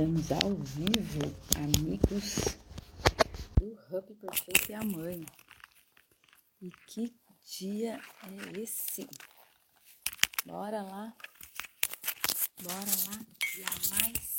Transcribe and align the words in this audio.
Estamos 0.00 0.32
ao 0.32 0.54
vivo, 0.54 1.20
amigos 1.58 2.56
do 3.58 3.78
Hub 3.94 4.14
Perfeito 4.14 4.70
e 4.70 4.74
a 4.74 4.82
Mãe. 4.82 5.26
E 6.62 6.70
que 6.86 7.14
dia 7.44 8.00
é 8.22 8.60
esse? 8.62 9.06
Bora 10.46 10.80
lá, 10.80 11.14
bora 12.62 12.92
lá, 13.08 13.26
dia 13.52 13.66
mais. 13.90 14.30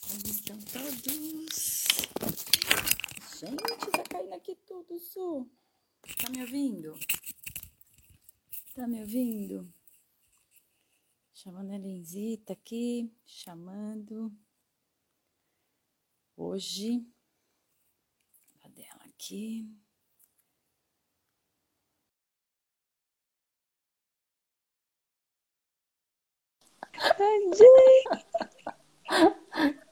Como 0.00 0.26
estão 0.26 0.58
todos? 0.72 1.84
Gente, 3.38 3.90
tá 3.92 4.02
caindo 4.10 4.34
aqui 4.34 4.56
tudo, 4.66 4.98
Su. 4.98 5.48
Tá 6.20 6.28
me 6.28 6.40
ouvindo? 6.40 6.98
Tá 8.74 8.88
me 8.88 9.00
ouvindo? 9.00 9.72
Chamando 11.44 11.74
a 11.74 11.76
Lenzita 11.76 12.54
aqui, 12.54 13.12
chamando. 13.26 14.32
Hoje, 16.34 17.06
cadê 18.62 18.84
ela 18.84 19.04
aqui? 19.04 19.68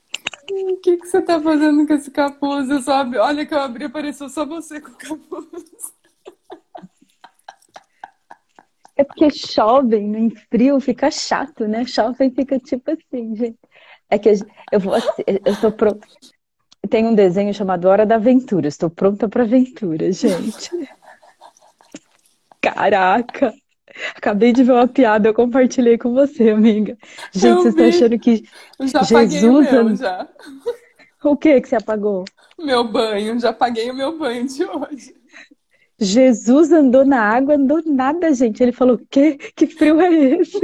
O 0.50 0.76
que, 0.80 0.96
que 0.98 1.06
você 1.06 1.22
tá 1.22 1.40
fazendo 1.40 1.86
com 1.86 1.94
esse 1.94 2.10
capuz? 2.10 2.68
Eu 2.68 2.82
só. 2.82 3.02
Olha 3.02 3.46
que 3.46 3.54
eu 3.54 3.60
abri, 3.60 3.84
apareceu 3.84 4.28
só 4.28 4.44
você 4.44 4.80
com 4.80 4.90
o 4.90 4.96
capuz. 4.96 5.94
É 8.96 9.04
porque 9.04 9.30
chove 9.30 10.00
no 10.00 10.30
frio, 10.50 10.78
fica 10.80 11.10
chato, 11.10 11.66
né? 11.66 11.84
Chove 11.86 12.26
e 12.26 12.30
fica 12.30 12.58
tipo 12.58 12.90
assim, 12.90 13.34
gente. 13.34 13.58
É 14.10 14.18
que 14.18 14.30
eu 14.70 14.80
vou 14.80 14.94
assim, 14.94 15.22
eu 15.26 15.52
estou 15.52 15.72
pronta. 15.72 16.06
Tem 16.90 17.06
um 17.06 17.14
desenho 17.14 17.54
chamado 17.54 17.86
Hora 17.88 18.04
da 18.04 18.16
Aventura. 18.16 18.68
Estou 18.68 18.90
pronta 18.90 19.28
para 19.28 19.44
aventura, 19.44 20.12
gente. 20.12 20.70
Caraca! 22.60 23.54
Acabei 24.16 24.52
de 24.52 24.62
ver 24.62 24.72
uma 24.72 24.88
piada, 24.88 25.28
eu 25.28 25.34
compartilhei 25.34 25.98
com 25.98 26.12
você, 26.14 26.50
amiga. 26.50 26.96
Gente, 27.32 27.46
Eu 27.46 27.56
vocês 27.56 27.74
estão 27.74 27.88
achando 27.88 28.18
que 28.18 28.44
Eu 28.78 28.88
já 28.88 29.00
apaguei 29.00 29.48
o 29.48 29.62
Jesus. 29.62 29.72
meu, 29.72 29.96
já. 29.96 30.28
O 31.24 31.36
que 31.36 31.60
que 31.60 31.68
você 31.68 31.76
apagou? 31.76 32.24
Meu 32.58 32.84
banho, 32.84 33.38
já 33.38 33.52
paguei 33.52 33.90
o 33.90 33.94
meu 33.94 34.18
banho 34.18 34.46
de 34.46 34.64
hoje. 34.64 35.14
Jesus 36.02 36.72
andou 36.72 37.04
na 37.04 37.20
água, 37.20 37.54
andou 37.54 37.82
nada, 37.86 38.32
gente. 38.34 38.62
Ele 38.62 38.72
falou: 38.72 38.98
que, 39.10 39.36
que 39.54 39.66
frio 39.66 40.00
é 40.00 40.12
esse? 40.12 40.58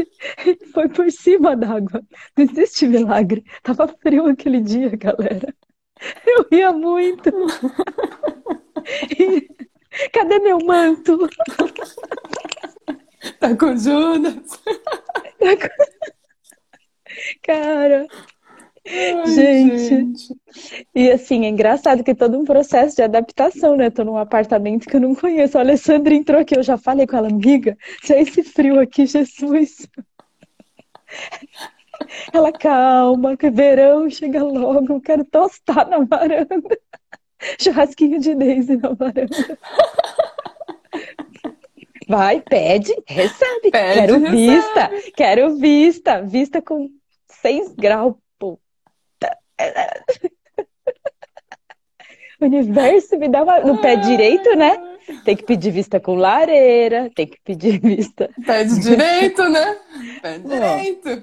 Ele 0.45 0.67
foi 0.73 0.89
por 0.89 1.11
cima 1.11 1.57
d'água. 1.57 2.03
Não 2.37 2.45
existe 2.45 2.87
milagre. 2.87 3.45
Tava 3.63 3.89
frio 3.89 4.27
aquele 4.27 4.61
dia, 4.61 4.91
galera. 4.97 5.55
Eu 6.27 6.47
ria 6.51 6.73
muito. 6.73 7.31
E, 9.19 9.49
Cadê 10.13 10.39
meu 10.39 10.59
manto? 10.59 11.29
Tá 13.41 13.57
com 13.57 13.77
Judas? 13.77 14.61
Cara, 17.43 18.07
Ai, 18.91 19.27
gente. 19.27 19.79
gente. 19.79 20.37
E 20.95 21.11
assim, 21.11 21.45
é 21.45 21.49
engraçado 21.49 22.03
que 22.03 22.13
é 22.13 22.15
todo 22.15 22.39
um 22.39 22.45
processo 22.45 22.97
de 22.97 23.03
adaptação, 23.03 23.77
né? 23.77 23.91
Tô 23.91 24.05
num 24.05 24.17
apartamento 24.17 24.89
que 24.89 24.97
eu 24.97 25.01
não 25.01 25.15
conheço. 25.15 25.59
A 25.59 25.61
Alessandra 25.61 26.15
entrou 26.15 26.41
aqui, 26.41 26.57
eu 26.57 26.63
já 26.63 26.79
falei 26.79 27.07
com 27.07 27.17
ela, 27.17 27.29
amiga, 27.29 27.77
se 28.03 28.15
é 28.15 28.23
esse 28.23 28.43
frio 28.43 28.81
aqui, 28.81 29.07
Jesus. 29.07 29.87
Ela, 32.33 32.53
calma, 32.53 33.37
que 33.37 33.51
verão 33.51 34.09
chega 34.09 34.43
logo, 34.43 34.95
eu 34.95 35.01
quero 35.01 35.25
tostar 35.25 35.89
na 35.89 35.99
varanda. 35.99 36.79
Churrasquinho 37.61 38.21
de 38.21 38.35
Daisy 38.35 38.77
na 38.77 38.91
varanda. 38.91 39.29
Vai, 42.09 42.41
pede, 42.41 42.95
recebe. 43.07 43.71
Pede, 43.71 43.73
Quero 43.73 44.19
recebe. 44.19 44.31
vista, 44.31 44.91
quero 45.15 45.57
vista. 45.57 46.23
Vista 46.23 46.63
com 46.63 46.89
6 47.29 47.75
graus. 47.75 48.15
O 52.41 52.45
universo 52.45 53.19
me 53.19 53.29
dá 53.29 53.43
uma... 53.43 53.61
no 53.61 53.81
pé 53.81 53.97
direito, 53.97 54.55
né? 54.57 54.77
Tem 55.25 55.37
que 55.37 55.43
pedir 55.43 55.71
vista 55.73 55.99
com 55.99 56.15
lareira, 56.15 57.11
tem 57.15 57.27
que 57.27 57.39
pedir 57.43 57.81
vista. 57.83 58.31
Pede 58.47 58.79
direito, 58.81 59.49
né? 59.49 59.77
Ó. 60.45 60.49
direito. 60.49 61.23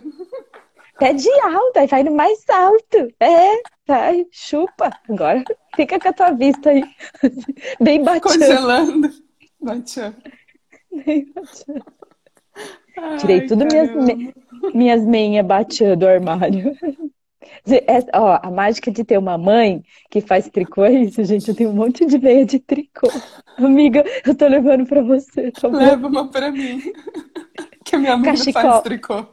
Pede 1.00 1.30
alto, 1.42 1.78
aí 1.78 1.88
vai 1.88 2.04
no 2.04 2.12
mais 2.16 2.40
alto. 2.50 3.14
É, 3.20 3.62
vai, 3.88 4.26
chupa. 4.32 4.90
Agora 5.10 5.44
fica 5.76 6.00
com 6.00 6.08
a 6.10 6.14
tua 6.14 6.32
vista 6.32 6.70
aí. 6.70 6.84
Bem 7.80 8.04
batida. 8.04 8.30
Congelando. 8.34 9.10
Bem 9.10 9.50
batida. 9.62 10.16
Tirei 13.20 13.40
Ai, 13.42 13.46
tudo 13.48 13.66
minhas, 13.66 13.88
caramba. 13.90 14.06
me- 14.16 14.34
minhas 14.74 15.06
meinhas 15.06 15.46
batidas 15.46 15.98
do 15.98 16.08
armário. 16.08 16.76
Essa- 17.88 18.10
ó, 18.14 18.40
a 18.42 18.52
mágica 18.52 18.92
de 18.92 19.04
ter 19.04 19.18
uma 19.18 19.38
mãe 19.38 19.84
que 20.10 20.22
faz 20.22 20.48
tricô 20.50 20.84
é 20.84 20.92
isso, 20.94 21.24
gente. 21.24 21.48
Eu 21.50 21.56
tenho 21.56 21.70
um 21.70 21.74
monte 21.74 22.06
de 22.06 22.18
meia 22.18 22.46
de 22.46 22.60
tricô. 22.60 23.10
Amiga, 23.58 24.04
eu 24.26 24.36
tô 24.36 24.48
levando 24.48 24.86
pra 24.86 25.02
você, 25.02 25.52
tá? 25.52 25.68
Leva 25.68 26.08
uma 26.08 26.28
pra 26.30 26.52
mim. 26.52 26.82
Que 27.84 27.96
a 27.96 28.00
minha 28.00 28.18
mãe 28.18 28.26
Cachecol. 28.32 28.62
faz 28.62 28.82
tricô. 28.84 29.26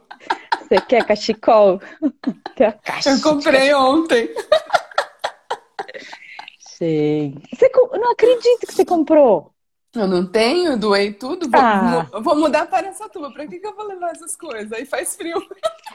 Você 0.61 0.79
quer 0.81 1.05
cachecol? 1.05 1.79
Quer 2.55 2.65
a 2.67 2.69
Eu 2.69 2.79
caixa 2.83 3.15
de 3.15 3.21
comprei 3.21 3.73
ontem. 3.73 4.27
cachecol? 6.59 7.89
Você 7.89 7.99
não 7.99 8.11
acredito 8.11 8.65
que 8.67 8.73
você 8.73 8.85
comprou. 8.85 9.52
Eu 9.95 10.07
não 10.07 10.25
tenho, 10.25 10.77
doei 10.77 11.13
tudo. 11.13 11.47
Vou, 11.49 11.59
Ah. 11.59 12.09
vou 12.21 12.35
mudar 12.35 12.65
para 12.65 12.87
essa 12.87 13.07
tua. 13.07 13.31
Pra 13.31 13.45
que, 13.45 13.59
que 13.59 13.67
eu 13.67 13.75
vou 13.75 13.85
levar 13.85 14.11
essas 14.11 14.35
coisas? 14.35 14.71
Aí 14.71 14.85
faz 14.85 15.15
frio. 15.15 15.39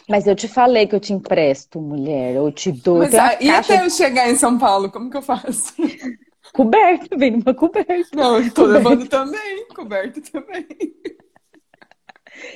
Mas 0.09 0.27
eu 0.27 0.37
te 0.37 0.47
falei 0.47 0.87
que 0.87 0.95
eu 0.95 1.01
te 1.01 1.13
empresto, 1.13 1.81
mulher. 1.81 2.37
Eu 2.37 2.51
te 2.53 2.71
dou. 2.71 2.99
Mas 2.99 3.15
ah, 3.15 3.37
e 3.41 3.51
até 3.51 3.85
eu 3.85 3.91
chegar 3.91 4.31
em 4.31 4.37
São 4.37 4.57
Paulo, 4.57 4.91
como 4.91 5.11
que 5.11 5.17
eu 5.17 5.23
faço? 5.23 5.75
coberta, 6.55 7.17
vem 7.17 7.33
numa 7.33 7.53
coberta. 7.53 7.93
Não, 8.15 8.39
eu 8.39 8.55
tô 8.55 8.63
Coberto. 8.63 8.89
levando 8.89 9.09
também, 9.09 9.67
coberto 9.75 10.21
também. 10.31 10.67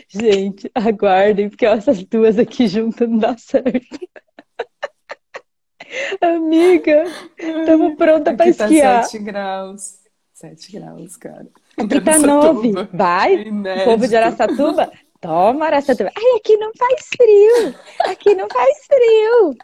Gente, 0.09 0.71
aguardem, 0.77 1.49
porque 1.49 1.67
essas 1.67 2.05
duas 2.05 2.39
aqui 2.39 2.69
juntas 2.69 3.09
não 3.09 3.19
dá 3.19 3.37
certo. 3.37 3.99
Amiga, 6.23 7.05
estamos 7.37 7.97
pronta 7.97 8.33
para 8.35 8.55
tá 8.55 8.65
esquiar. 8.67 9.05
7 9.05 9.19
graus. 9.25 10.02
7 10.43 10.73
graus, 10.73 11.17
cara. 11.17 11.47
Aqui 11.79 12.01
tá 12.01 12.11
Araçatuba. 12.13 12.27
nove. 12.27 12.73
Vai, 12.93 13.35
Inédito. 13.35 13.85
povo 13.85 14.09
de 14.09 14.17
Araçatuba. 14.17 14.93
Toma, 15.21 15.67
Araçatuba. 15.67 16.11
Ai, 16.17 16.37
aqui 16.39 16.57
não 16.57 16.73
faz 16.77 17.09
frio. 17.17 17.75
Aqui 18.11 18.35
não 18.35 18.49
faz 18.53 18.79
frio. 18.87 19.57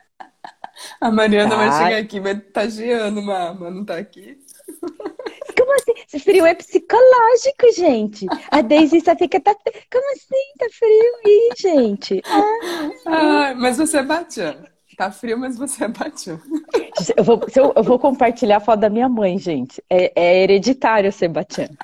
A 1.01 1.11
Mariana 1.11 1.57
vai 1.57 1.69
Vai. 1.71 1.85
chegar 1.85 1.99
aqui, 2.01 2.21
vai 2.21 2.39
tá 2.39 2.69
geando, 2.69 3.21
mas 3.21 3.59
não 3.59 3.85
tá 3.85 3.97
aqui. 3.99 4.39
Como 5.59 5.75
assim? 5.75 5.93
Esse 6.07 6.21
frio 6.21 6.47
é 6.47 6.55
psicológico, 6.55 7.73
gente. 7.77 8.27
A 8.53 8.61
Daisy 8.61 9.01
só 9.01 9.17
fica. 9.17 9.41
Tá... 9.41 9.53
Como 9.57 10.13
assim? 10.13 10.53
Tá 10.59 10.67
frio 10.73 11.13
aí, 11.27 11.51
gente? 11.59 12.23
Ah, 13.05 13.55
mas 13.57 13.79
você 13.79 13.99
é 13.99 14.03
batiã. 14.05 14.57
Tá 14.99 15.13
frio, 15.13 15.39
mas 15.39 15.57
você 15.57 15.85
é 15.87 15.89
batiã. 15.89 16.41
Eu 17.17 17.23
vou, 17.23 17.41
eu, 17.55 17.73
eu 17.77 17.83
vou 17.85 18.01
compartilhar 18.01 18.57
a 18.57 18.61
foto 18.61 18.81
da 18.81 18.91
minha 18.91 19.09
mãe, 19.09 19.39
gente. 19.39 19.81
É, 19.89 20.13
é 20.15 20.43
hereditário 20.43 21.13
ser 21.13 21.29
batiana. 21.29 21.79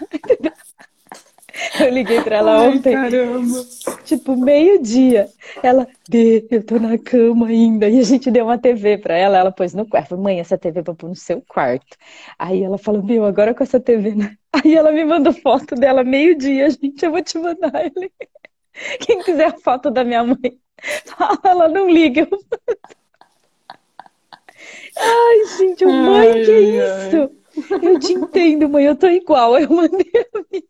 Eu 1.79 1.91
liguei 1.91 2.21
pra 2.21 2.39
ela 2.39 2.59
Ai, 2.59 2.69
ontem, 2.69 2.93
caramba. 2.93 3.65
tipo, 4.05 4.37
meio-dia. 4.37 5.29
Ela, 5.63 5.87
Bê, 6.11 6.45
eu 6.51 6.67
tô 6.67 6.81
na 6.81 6.99
cama 6.99 7.47
ainda. 7.47 7.89
E 7.89 8.01
a 8.01 8.03
gente 8.03 8.29
deu 8.29 8.47
uma 8.47 8.59
TV 8.59 8.99
pra 8.99 9.17
ela, 9.17 9.39
ela 9.39 9.53
pôs 9.53 9.73
no 9.73 9.87
quarto. 9.89 10.19
Mãe, 10.19 10.41
essa 10.41 10.59
TV 10.59 10.81
é 10.81 10.83
pra 10.83 10.95
pôr 10.95 11.09
no 11.09 11.15
seu 11.15 11.41
quarto. 11.43 11.97
Aí 12.37 12.65
ela 12.65 12.77
falou, 12.77 13.05
meu, 13.05 13.25
agora 13.25 13.55
com 13.55 13.63
essa 13.63 13.79
TV, 13.79 14.17
né? 14.17 14.37
Aí 14.53 14.75
ela 14.75 14.91
me 14.91 15.05
mandou 15.05 15.33
foto 15.33 15.77
dela 15.77 16.03
meio-dia, 16.03 16.69
gente. 16.71 17.05
Eu 17.05 17.13
vou 17.13 17.23
te 17.23 17.39
mandar 17.39 17.85
ele. 17.85 18.11
Quem 18.99 19.23
quiser 19.23 19.47
a 19.47 19.59
foto 19.59 19.89
da 19.93 20.03
minha 20.03 20.25
mãe, 20.25 20.59
fala, 21.05 21.39
ela 21.45 21.69
não 21.69 21.89
liga. 21.89 22.23
Eu. 22.23 22.41
Ai, 24.97 25.45
gente, 25.59 25.85
mãe, 25.85 26.33
que 26.45 26.51
Ai, 26.51 26.81
ai, 26.81 27.09
isso? 27.11 27.31
Eu 27.83 27.99
te 27.99 28.13
entendo, 28.13 28.69
mãe, 28.69 28.85
eu 28.85 28.97
tô 28.97 29.09
igual. 29.09 29.59
Eu 29.59 29.71
mandei 29.71 30.11
a 30.15 30.39
minha. 30.51 30.63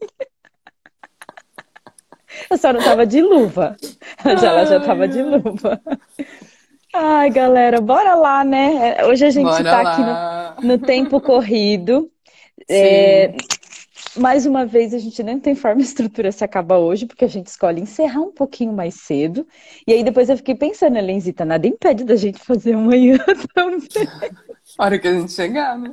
Eu 2.51 2.59
só 2.59 2.73
não 2.73 2.83
tava 2.83 3.07
de 3.07 3.23
luva. 3.23 3.77
Já 4.41 4.49
ela 4.49 4.67
já 4.67 4.81
tava 4.81 5.07
de 5.07 5.23
luva. 5.23 5.81
Ai, 6.93 7.31
galera, 7.31 7.81
bora 7.81 8.15
lá, 8.15 8.45
né? 8.45 9.05
Hoje 9.05 9.25
a 9.27 9.31
gente 9.31 9.47
Bora 9.47 9.65
tá 9.65 9.81
aqui 9.81 10.01
lá. 10.03 10.57
no, 10.61 10.69
no 10.69 10.79
tempo 10.79 11.21
corrido. 11.21 12.11
É, 12.69 13.35
mais 14.17 14.47
uma 14.47 14.65
vez, 14.65 14.95
a 14.95 14.99
gente 14.99 15.23
nem 15.23 15.39
tem 15.39 15.55
forma 15.55 15.81
e 15.81 15.85
estrutura 15.85 16.31
se 16.31 16.45
acaba 16.45 16.79
hoje, 16.79 17.07
porque 17.07 17.25
a 17.25 17.29
gente 17.29 17.47
escolhe 17.47 17.81
encerrar 17.81 18.21
um 18.21 18.33
pouquinho 18.33 18.73
mais 18.73 18.95
cedo. 18.95 19.47
E 19.87 19.93
aí 19.93 20.05
depois 20.05 20.29
eu 20.29 20.37
fiquei 20.37 20.55
pensando, 20.55 20.97
Elenzita, 20.97 21.45
nada 21.45 21.67
impede 21.67 22.05
da 22.05 22.17
gente 22.17 22.39
fazer 22.39 22.75
amanhã 22.75 23.19
também. 23.55 23.81
Hora 24.79 24.99
que 24.99 25.09
a 25.09 25.13
gente 25.13 25.33
chegar, 25.33 25.79
né? 25.79 25.93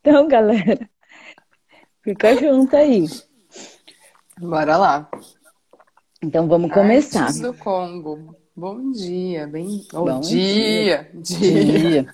Então, 0.00 0.26
galera, 0.28 0.88
fica 2.02 2.34
junto 2.36 2.76
aí. 2.76 3.06
Bora 4.40 4.76
lá. 4.76 5.10
Então 6.22 6.48
vamos 6.48 6.72
começar. 6.72 7.24
Artes 7.24 7.40
do 7.40 7.54
Congo. 7.54 8.34
Bom 8.56 8.90
dia, 8.90 9.46
bem. 9.46 9.86
Bom, 9.92 10.04
Bom 10.04 10.20
dia. 10.20 11.10
Dia. 11.14 12.06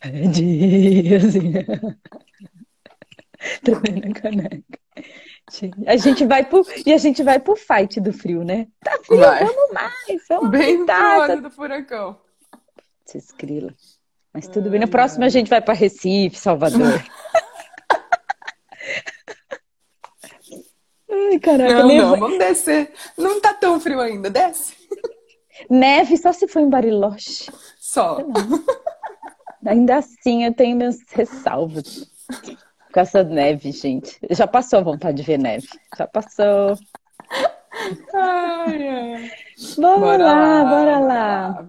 Dia. 0.00 0.30
Dia. 0.30 1.98
Tremendo 3.62 4.12
caneca. 4.20 4.78
A 5.86 5.96
gente 5.96 6.26
vai 6.26 6.44
pro, 6.44 6.66
e 6.84 6.92
a 6.92 6.98
gente 6.98 7.22
vai 7.22 7.38
pro 7.38 7.54
fight 7.54 8.00
do 8.00 8.12
frio, 8.12 8.42
né? 8.42 8.66
Tá 8.82 8.98
frio, 9.04 9.20
Vai. 9.20 9.44
vamos 9.44 9.72
mais, 9.72 10.22
vamos 10.28 10.50
Bem 10.50 10.78
pro 10.78 10.86
tá, 10.86 11.34
do 11.36 11.50
furacão. 11.50 12.18
Se 13.04 13.18
escrila. 13.18 13.72
Mas 14.32 14.48
tudo 14.48 14.68
bem. 14.68 14.80
No 14.80 14.88
próximo 14.88 15.24
a 15.24 15.28
gente 15.28 15.48
vai 15.48 15.60
para 15.62 15.72
Recife, 15.72 16.36
Salvador. 16.36 17.02
Ai, 21.08 21.38
caraca, 21.38 21.74
Não, 21.74 21.86
nem- 21.86 21.98
não, 21.98 22.16
vamos 22.18 22.38
descer. 22.38 22.92
Não 23.16 23.40
tá 23.40 23.54
tão 23.54 23.78
frio 23.80 24.00
ainda, 24.00 24.28
desce. 24.28 24.74
Neve 25.70 26.16
só 26.16 26.32
se 26.32 26.48
for 26.48 26.60
em 26.60 26.68
Bariloche. 26.68 27.50
Só. 27.78 28.18
Ainda 29.64 29.98
assim, 29.98 30.44
eu 30.44 30.52
tenho 30.52 30.76
meus 30.76 30.96
ressalvas 31.12 32.10
com 32.96 33.00
essa 33.00 33.22
neve, 33.22 33.72
gente. 33.72 34.16
Já 34.30 34.46
passou 34.46 34.78
a 34.78 34.82
vontade 34.82 35.18
de 35.18 35.22
ver 35.22 35.38
neve. 35.38 35.68
Já 35.98 36.06
passou. 36.06 36.74
Ai, 38.14 38.88
ai. 38.88 39.30
Bora, 39.76 40.16
lá, 40.24 40.64
bora 40.64 40.98
lá. 40.98 41.68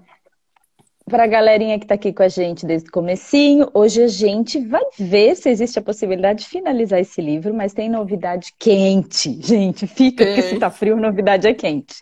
Para 1.03 1.25
a 1.25 1.27
galerinha 1.27 1.77
que 1.77 1.83
está 1.83 1.95
aqui 1.95 2.13
com 2.13 2.23
a 2.23 2.29
gente 2.29 2.65
desde 2.65 2.87
o 2.87 2.91
comecinho, 2.93 3.69
hoje 3.73 4.01
a 4.03 4.07
gente 4.07 4.57
vai 4.65 4.83
ver 4.97 5.35
se 5.35 5.49
existe 5.49 5.77
a 5.79 5.81
possibilidade 5.81 6.43
de 6.43 6.49
finalizar 6.49 6.99
esse 7.01 7.21
livro, 7.21 7.53
mas 7.53 7.73
tem 7.73 7.89
novidade 7.89 8.53
quente. 8.57 9.37
Gente, 9.41 9.85
fica, 9.85 10.25
porque 10.25 10.41
se 10.43 10.57
tá 10.59 10.69
frio, 10.69 10.95
novidade 10.95 11.45
é 11.45 11.53
quente. 11.53 11.95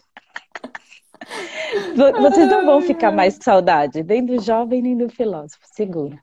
Vo- 1.96 2.22
Vocês 2.22 2.48
não 2.48 2.64
vão 2.64 2.80
ficar 2.82 3.12
mais 3.12 3.38
com 3.38 3.44
saudade, 3.44 4.04
nem 4.04 4.24
do 4.24 4.40
jovem, 4.40 4.84
nem 4.84 4.96
do 4.96 5.10
filósofo, 5.10 5.62
segura. 5.64 6.18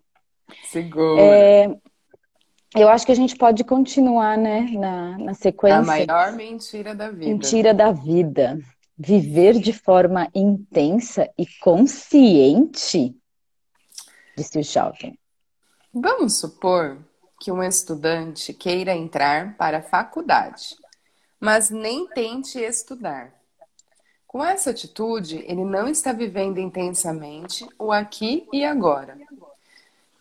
Segura. 0.65 1.21
É, 1.21 1.75
eu 2.75 2.89
acho 2.89 3.05
que 3.05 3.13
a 3.13 3.17
gente 3.17 3.37
pode 3.37 3.65
continuar, 3.65 4.37
né, 4.39 4.61
na, 4.73 5.19
na 5.19 5.31
A 5.33 5.35
sequência. 5.35 5.83
maior 5.83 6.33
mentira 6.33 6.95
da 6.95 7.11
vida. 7.11 7.27
Mentira 7.27 7.75
da 7.75 7.93
vida. 7.93 8.59
Viver 8.97 9.59
de 9.59 9.73
forma 9.73 10.29
intensa 10.35 11.29
e 11.37 11.47
consciente, 11.61 13.15
disse 14.37 14.59
o 14.59 14.63
jovem. 14.63 15.19
Vamos 15.93 16.39
supor 16.39 16.99
que 17.41 17.51
um 17.51 17.63
estudante 17.63 18.55
queira 18.55 18.95
entrar 18.95 19.57
para 19.57 19.79
a 19.79 19.83
faculdade, 19.83 20.77
mas 21.41 21.71
nem 21.71 22.07
tente 22.09 22.59
estudar. 22.61 23.35
Com 24.27 24.43
essa 24.43 24.71
atitude, 24.71 25.45
ele 25.47 25.65
não 25.65 25.89
está 25.89 26.13
vivendo 26.13 26.59
intensamente 26.59 27.67
o 27.79 27.93
aqui 27.93 28.47
e 28.53 28.65
agora. 28.65 29.19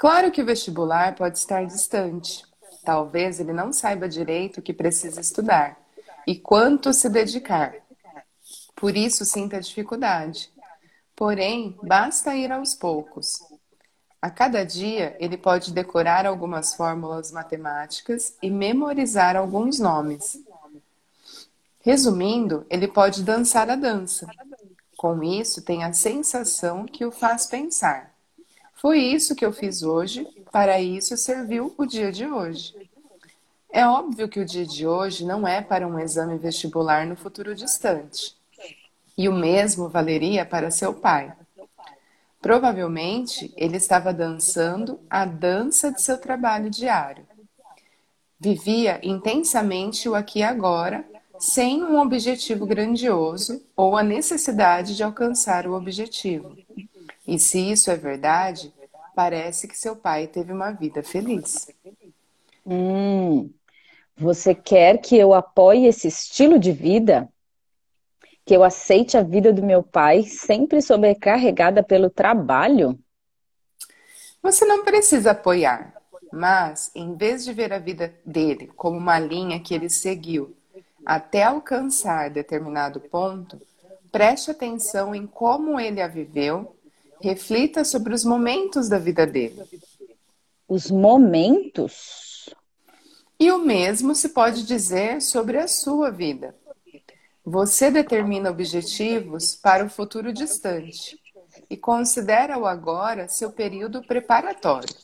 Claro 0.02 0.32
que 0.32 0.42
o 0.42 0.46
vestibular 0.48 1.14
pode 1.14 1.38
estar 1.38 1.64
distante. 1.64 2.44
Talvez 2.84 3.40
ele 3.40 3.54
não 3.54 3.72
saiba 3.72 4.10
direito 4.10 4.58
o 4.58 4.62
que 4.64 4.74
precisa 4.74 5.22
estudar 5.22 5.78
e 6.26 6.36
quanto 6.40 6.92
se 6.92 7.08
dedicar. 7.08 7.76
Por 8.76 8.98
isso 8.98 9.24
sinta 9.24 9.62
dificuldade. 9.62 10.52
Porém, 11.16 11.78
basta 11.84 12.36
ir 12.36 12.52
aos 12.52 12.74
poucos. 12.74 13.44
A 14.20 14.32
cada 14.32 14.64
dia, 14.64 15.16
ele 15.20 15.38
pode 15.38 15.72
decorar 15.72 16.26
algumas 16.26 16.74
fórmulas 16.74 17.32
matemáticas 17.32 18.36
e 18.42 18.50
memorizar 18.50 19.36
alguns 19.36 19.78
nomes. 19.78 20.42
Resumindo, 21.80 22.66
ele 22.72 22.88
pode 22.88 23.22
dançar 23.22 23.70
a 23.70 23.76
dança. 23.76 24.26
Com 24.98 25.22
isso, 25.22 25.62
tem 25.62 25.84
a 25.84 25.94
sensação 25.94 26.88
que 26.88 27.06
o 27.06 27.12
faz 27.12 27.46
pensar. 27.46 28.11
Foi 28.82 28.98
isso 28.98 29.36
que 29.36 29.46
eu 29.46 29.54
fiz 29.54 29.84
hoje, 29.84 30.28
para 30.52 30.82
isso 30.82 31.16
serviu 31.16 31.72
o 31.78 31.86
dia 31.86 32.12
de 32.12 32.26
hoje. 32.26 32.74
É 33.72 33.86
óbvio 33.86 34.28
que 34.28 34.40
o 34.40 34.46
dia 34.46 34.66
de 34.66 34.88
hoje 34.88 35.24
não 35.24 35.48
é 35.48 35.62
para 35.62 35.88
um 35.88 36.00
exame 36.00 36.36
vestibular 36.40 37.06
no 37.06 37.16
futuro 37.16 37.54
distante. 37.54 38.36
E 39.16 39.30
o 39.30 39.34
mesmo 39.34 39.88
valeria 39.88 40.44
para 40.48 40.72
seu 40.72 40.96
pai. 40.96 41.32
Provavelmente 42.42 43.54
ele 43.56 43.78
estava 43.78 44.12
dançando 44.12 45.00
a 45.08 45.26
dança 45.26 45.92
de 45.92 46.02
seu 46.02 46.18
trabalho 46.18 46.72
diário. 46.72 47.24
Vivia 48.40 49.00
intensamente 49.04 50.10
o 50.10 50.16
aqui 50.16 50.40
e 50.40 50.44
agora, 50.44 51.06
sem 51.38 51.84
um 51.84 52.00
objetivo 52.00 52.66
grandioso 52.66 53.62
ou 53.76 53.96
a 53.96 54.02
necessidade 54.02 54.96
de 54.96 55.04
alcançar 55.04 55.68
o 55.68 55.76
objetivo. 55.76 56.58
E 57.28 57.38
se 57.38 57.60
isso 57.72 57.92
é 57.92 57.96
verdade, 57.96 58.74
parece 59.16 59.68
que 59.68 59.78
seu 59.78 59.96
pai 59.96 60.28
teve 60.28 60.52
uma 60.52 60.72
vida 60.72 61.04
feliz. 61.04 61.68
Hum, 62.66 63.50
você 64.16 64.54
quer 64.54 65.00
que 65.00 65.18
eu 65.18 65.34
apoie 65.34 65.88
esse 65.88 66.08
estilo 66.08 66.60
de 66.60 66.72
vida? 66.72 67.30
Que 68.46 68.56
eu 68.56 68.64
aceite 68.64 69.18
a 69.18 69.24
vida 69.24 69.54
do 69.54 69.64
meu 69.64 69.84
pai 69.84 70.24
sempre 70.24 70.82
sobrecarregada 70.82 71.84
pelo 71.84 72.10
trabalho? 72.10 73.00
Você 74.42 74.66
não 74.66 74.84
precisa 74.84 75.32
apoiar, 75.32 75.94
mas 76.32 76.92
em 76.96 77.16
vez 77.16 77.46
de 77.46 77.54
ver 77.54 77.72
a 77.72 77.78
vida 77.78 78.14
dele 78.26 78.68
como 78.76 78.98
uma 78.98 79.20
linha 79.20 79.60
que 79.60 79.74
ele 79.74 79.90
seguiu 79.90 80.56
até 81.06 81.44
alcançar 81.44 82.30
determinado 82.30 83.00
ponto, 83.00 83.60
preste 84.12 84.52
atenção 84.52 85.16
em 85.16 85.26
como 85.26 85.80
ele 85.80 86.02
a 86.02 86.08
viveu, 86.08 86.76
reflita 87.22 87.84
sobre 87.84 88.14
os 88.14 88.24
momentos 88.24 88.90
da 88.90 88.98
vida 88.98 89.26
dele. 89.26 89.64
Os 90.68 90.90
momentos? 90.90 92.50
E 93.40 93.52
o 93.52 93.58
mesmo 93.58 94.14
se 94.16 94.30
pode 94.30 94.64
dizer 94.64 95.22
sobre 95.22 95.58
a 95.58 95.68
sua 95.68 96.10
vida. 96.12 96.56
Você 97.44 97.90
determina 97.90 98.52
objetivos 98.52 99.56
para 99.56 99.86
o 99.86 99.90
futuro 99.90 100.32
distante 100.32 101.20
e 101.70 101.76
considera 101.76 102.58
o 102.58 102.66
agora 102.66 103.28
seu 103.28 103.52
período 103.52 104.02
preparatório. 104.04 104.96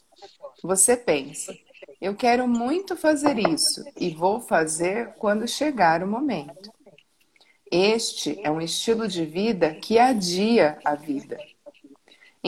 Você 0.64 0.96
pensa, 0.96 1.56
eu 2.00 2.16
quero 2.16 2.48
muito 2.48 2.96
fazer 2.96 3.40
isso 3.40 3.84
e 4.00 4.10
vou 4.12 4.40
fazer 4.40 5.14
quando 5.16 5.48
chegar 5.48 6.04
o 6.04 6.08
momento. 6.08 6.72
Este 7.72 8.40
é 8.44 8.52
um 8.52 8.62
estilo 8.62 9.08
de 9.08 9.26
vida 9.26 9.74
que 9.76 10.00
adia 10.00 10.78
a 10.86 10.96
vida. 10.96 11.38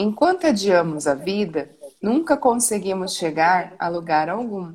Enquanto 0.02 0.46
adiamos 0.46 1.06
a 1.06 1.12
vida, 1.12 1.68
nunca 2.00 2.34
conseguimos 2.34 3.16
chegar 3.16 3.74
a 3.78 3.86
lugar 3.86 4.30
algum. 4.30 4.72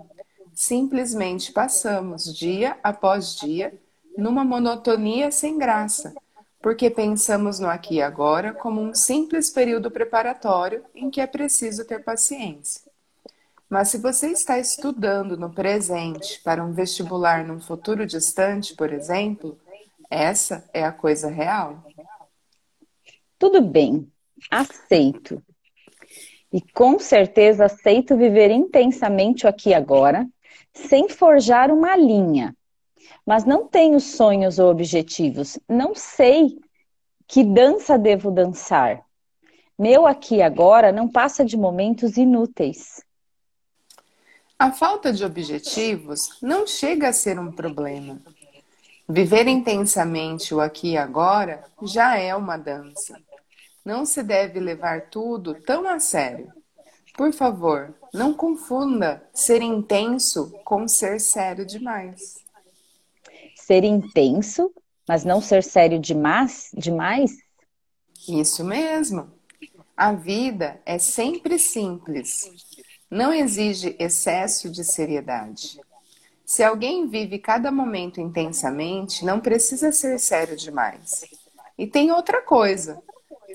Simplesmente 0.53 1.51
passamos 1.51 2.32
dia 2.32 2.77
após 2.84 3.36
dia 3.36 3.74
numa 4.15 4.46
monotonia 4.46 5.32
sem 5.32 5.58
graça, 5.58 6.13
porque 6.62 6.91
pensamos 6.91 7.58
no 7.58 7.67
aqui 7.67 7.96
e 7.96 8.01
agora 8.03 8.53
como 8.53 8.79
um 8.79 8.94
simples 8.94 9.50
período 9.50 9.89
preparatório 9.89 10.86
em 10.94 11.10
que 11.10 11.20
é 11.20 11.25
preciso 11.25 11.86
ter 11.86 12.03
paciência. 12.03 12.84
Mas 13.67 13.89
se 13.89 13.98
você 13.98 14.27
está 14.27 14.60
estudando 14.60 15.36
no 15.36 15.51
presente 15.51 16.39
para 16.44 16.63
um 16.63 16.72
vestibular 16.72 17.44
num 17.44 17.60
futuro 17.60 18.05
distante, 18.05 18.75
por 18.75 18.94
exemplo, 18.94 19.58
essa 20.08 20.70
é 20.72 20.86
a 20.86 20.91
coisa 20.91 21.29
real. 21.29 21.84
Tudo 23.39 23.60
bem, 23.60 24.08
aceito. 24.50 25.42
E 26.52 26.62
com 26.62 26.98
certeza 27.00 27.66
aceito 27.66 28.18
viver 28.18 28.52
intensamente 28.52 29.46
o 29.46 29.50
aqui 29.50 29.70
e 29.70 29.74
agora, 29.74 30.28
sem 30.74 31.10
forjar 31.10 31.72
uma 31.72 31.96
linha. 31.96 32.56
Mas 33.25 33.44
não 33.44 33.68
tenho 33.68 34.00
sonhos 34.00 34.60
ou 34.60 34.70
objetivos. 34.70 35.60
Não 35.68 35.96
sei 35.96 36.60
que 37.28 37.44
dança 37.44 37.98
devo 37.98 38.32
dançar. 38.32 39.04
Meu 39.78 40.08
aqui 40.08 40.36
e 40.36 40.42
agora 40.42 40.92
não 40.92 41.08
passa 41.08 41.44
de 41.44 41.58
momentos 41.58 42.16
inúteis. 42.16 43.04
A 44.58 44.72
falta 44.72 45.12
de 45.12 45.25
objetivos 45.25 46.40
não 46.42 46.66
chega 46.66 47.10
a 47.10 47.14
ser 47.14 47.38
um 47.38 47.52
problema. 47.52 48.22
Viver 49.08 49.48
intensamente 49.48 50.56
o 50.56 50.62
aqui 50.62 50.92
e 50.92 50.98
agora 50.98 51.66
já 51.84 52.18
é 52.18 52.34
uma 52.34 52.56
dança. 52.56 53.22
Não 53.86 54.04
se 54.04 54.24
deve 54.24 54.60
levar 54.60 55.10
tudo 55.12 55.54
tão 55.62 55.88
a 55.88 56.00
sério. 56.00 56.51
Por 57.15 57.32
favor, 57.32 57.94
não 58.12 58.34
confunda 58.34 59.24
ser 59.32 59.62
intenso 59.62 60.51
com 60.65 60.88
ser 60.88 61.20
sério 61.22 61.65
demais. 61.65 62.36
Ser 63.56 63.84
intenso, 63.84 64.74
mas 65.08 65.24
não 65.24 65.39
ser 65.39 65.63
sério 65.63 66.00
demais? 66.00 66.72
demais? 66.74 67.38
Isso 68.27 68.65
mesmo. 68.65 69.32
A 69.96 70.12
vida 70.12 70.82
é 70.86 70.98
sempre 70.98 71.60
simples. 71.60 72.51
Não 73.10 73.32
exige 73.32 73.96
excesso 74.00 74.70
de 74.70 74.84
seriedade. 74.84 75.80
Se 76.46 76.63
alguém 76.63 77.08
vive 77.08 77.39
cada 77.39 77.72
momento 77.72 78.20
intensamente, 78.20 79.24
não 79.24 79.39
precisa 79.39 79.92
ser 79.92 80.20
sério 80.20 80.58
demais. 80.58 81.24
E 81.77 81.88
tem 81.88 82.12
outra 82.12 82.42
coisa: 82.42 83.01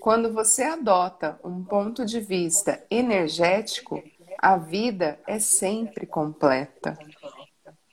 quando 0.01 0.33
você 0.33 0.63
adota 0.63 1.39
um 1.45 1.63
ponto 1.63 2.07
de 2.07 2.21
vista 2.21 2.83
energético, 2.91 4.03
a 4.39 4.57
vida 4.57 5.21
é 5.27 5.39
sempre 5.39 6.07
completa. 6.07 6.99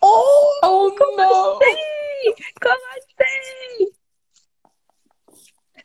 Oh, 0.02 0.60
oh 0.64 0.92
como 0.98 1.18
não! 1.18 1.58
Assim? 1.58 2.34
Como 2.62 2.88
assim? 2.98 3.92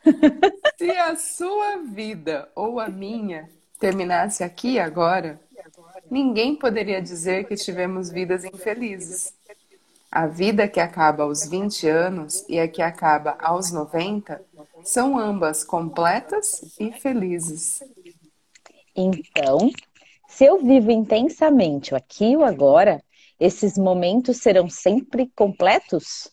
Se 0.79 0.91
a 0.91 1.17
sua 1.17 1.79
vida 1.79 2.49
ou 2.55 2.79
a 2.79 2.88
minha 2.88 3.49
terminasse 3.81 4.45
aqui 4.45 4.79
agora, 4.79 5.41
ninguém 6.09 6.55
poderia 6.55 7.02
dizer 7.02 7.47
que 7.47 7.57
tivemos 7.57 8.11
vidas 8.11 8.45
infelizes. 8.45 9.35
A 10.11 10.26
vida 10.26 10.69
que 10.69 10.79
acaba 10.79 11.25
aos 11.25 11.49
20 11.49 11.88
anos 11.88 12.45
e 12.49 12.61
a 12.61 12.69
que 12.69 12.83
acaba 12.83 13.37
aos 13.41 13.73
90 13.73 14.41
são 14.85 15.19
ambas 15.19 15.65
completas 15.65 16.77
e 16.79 16.93
felizes. 16.93 17.83
Então, 18.95 19.71
se 20.29 20.45
eu 20.45 20.65
vivo 20.65 20.91
intensamente 20.91 21.95
o 21.95 21.97
aqui 21.97 22.33
e 22.33 22.37
o 22.37 22.45
agora, 22.45 23.03
esses 23.39 23.77
momentos 23.77 24.39
serão 24.39 24.69
sempre 24.69 25.31
completos? 25.35 26.31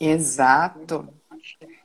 Exato. 0.00 1.08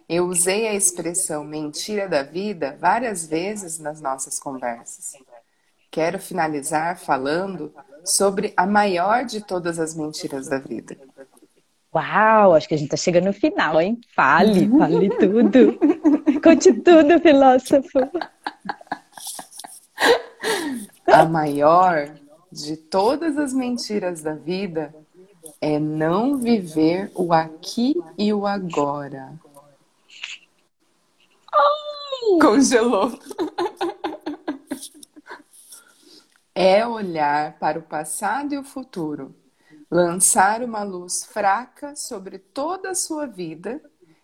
Eu 0.08 0.25
usei 0.28 0.68
a 0.68 0.74
expressão 0.74 1.44
mentira 1.44 2.08
da 2.08 2.24
vida 2.24 2.78
várias 2.80 3.25
vezes 3.25 3.80
nas 3.80 4.02
nossas 4.02 4.40
conversas. 4.40 5.13
Quero 5.90 6.20
finalizar 6.20 7.00
falando 7.00 7.74
sobre 8.04 8.54
a 8.58 8.66
maior 8.66 9.24
de 9.24 9.42
todas 9.42 9.80
as 9.80 9.96
mentiras 9.96 10.48
da 10.50 10.60
vida. 10.60 10.98
Uau, 11.93 12.55
acho 12.55 12.67
que 12.67 12.73
a 12.73 12.77
gente 12.77 12.88
está 12.88 12.97
chegando 12.97 13.25
no 13.25 13.33
final, 13.33 13.79
hein? 13.79 14.01
Fale, 14.15 14.67
fale 14.67 15.09
tudo. 15.09 15.77
Conte 16.41 16.73
tudo, 16.73 17.19
filósofo. 17.21 18.00
A 21.05 21.25
maior 21.25 22.09
de 22.51 22.77
todas 22.77 23.38
as 23.38 23.53
mentiras 23.53 24.21
da 24.21 24.33
vida 24.33 24.93
é 25.62 25.79
não 25.79 26.38
viver 26.38 27.12
o 27.13 27.31
aqui 27.31 27.95
e 28.17 28.33
o 28.33 28.47
agora. 28.47 29.33
Congelou. 32.41 33.12
É 36.55 36.85
olhar 36.85 37.57
para 37.59 37.79
o 37.79 37.83
passado 37.83 38.53
e 38.53 38.57
o 38.57 38.63
futuro, 38.63 39.35
lançar 39.93 40.63
uma 40.63 40.81
luz 40.81 41.23
fraca 41.23 41.95
sobre 41.95 42.39
toda 42.39 42.89
a 42.89 42.95
sua 42.95 43.27
vida 43.27 43.79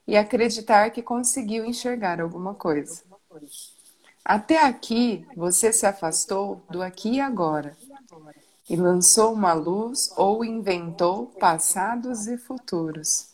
e 0.08 0.18
acreditar 0.18 0.90
que 0.90 1.04
conseguiu 1.04 1.64
enxergar 1.64 2.20
alguma 2.20 2.56
coisa. 2.56 3.04
Até 4.26 4.66
aqui, 4.66 5.28
você 5.36 5.72
se 5.72 5.86
afastou 5.86 6.64
do 6.72 6.82
aqui 6.82 7.18
e 7.18 7.22
agora 7.22 7.78
e 8.68 8.76
lançou 8.76 9.32
uma 9.32 9.54
luz 9.54 10.12
ou 10.18 10.44
inventou 10.44 11.28
passados 11.40 12.26
e 12.26 12.36
futuros. 12.36 13.28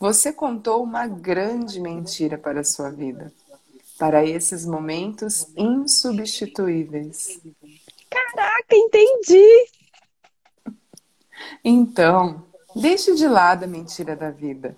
Você 0.00 0.32
contou 0.32 0.82
uma 0.82 1.06
grande 1.06 1.78
mentira 1.80 2.36
para 2.36 2.62
a 2.62 2.64
sua 2.64 2.90
vida, 2.90 3.32
para 3.96 4.24
esses 4.24 4.66
momentos 4.66 5.46
insubstituíveis. 5.56 7.40
Caraca, 8.10 8.74
entendi! 8.74 9.81
Então, 11.64 12.44
deixe 12.74 13.14
de 13.14 13.26
lado 13.26 13.64
a 13.64 13.66
mentira 13.66 14.16
da 14.16 14.30
vida 14.30 14.76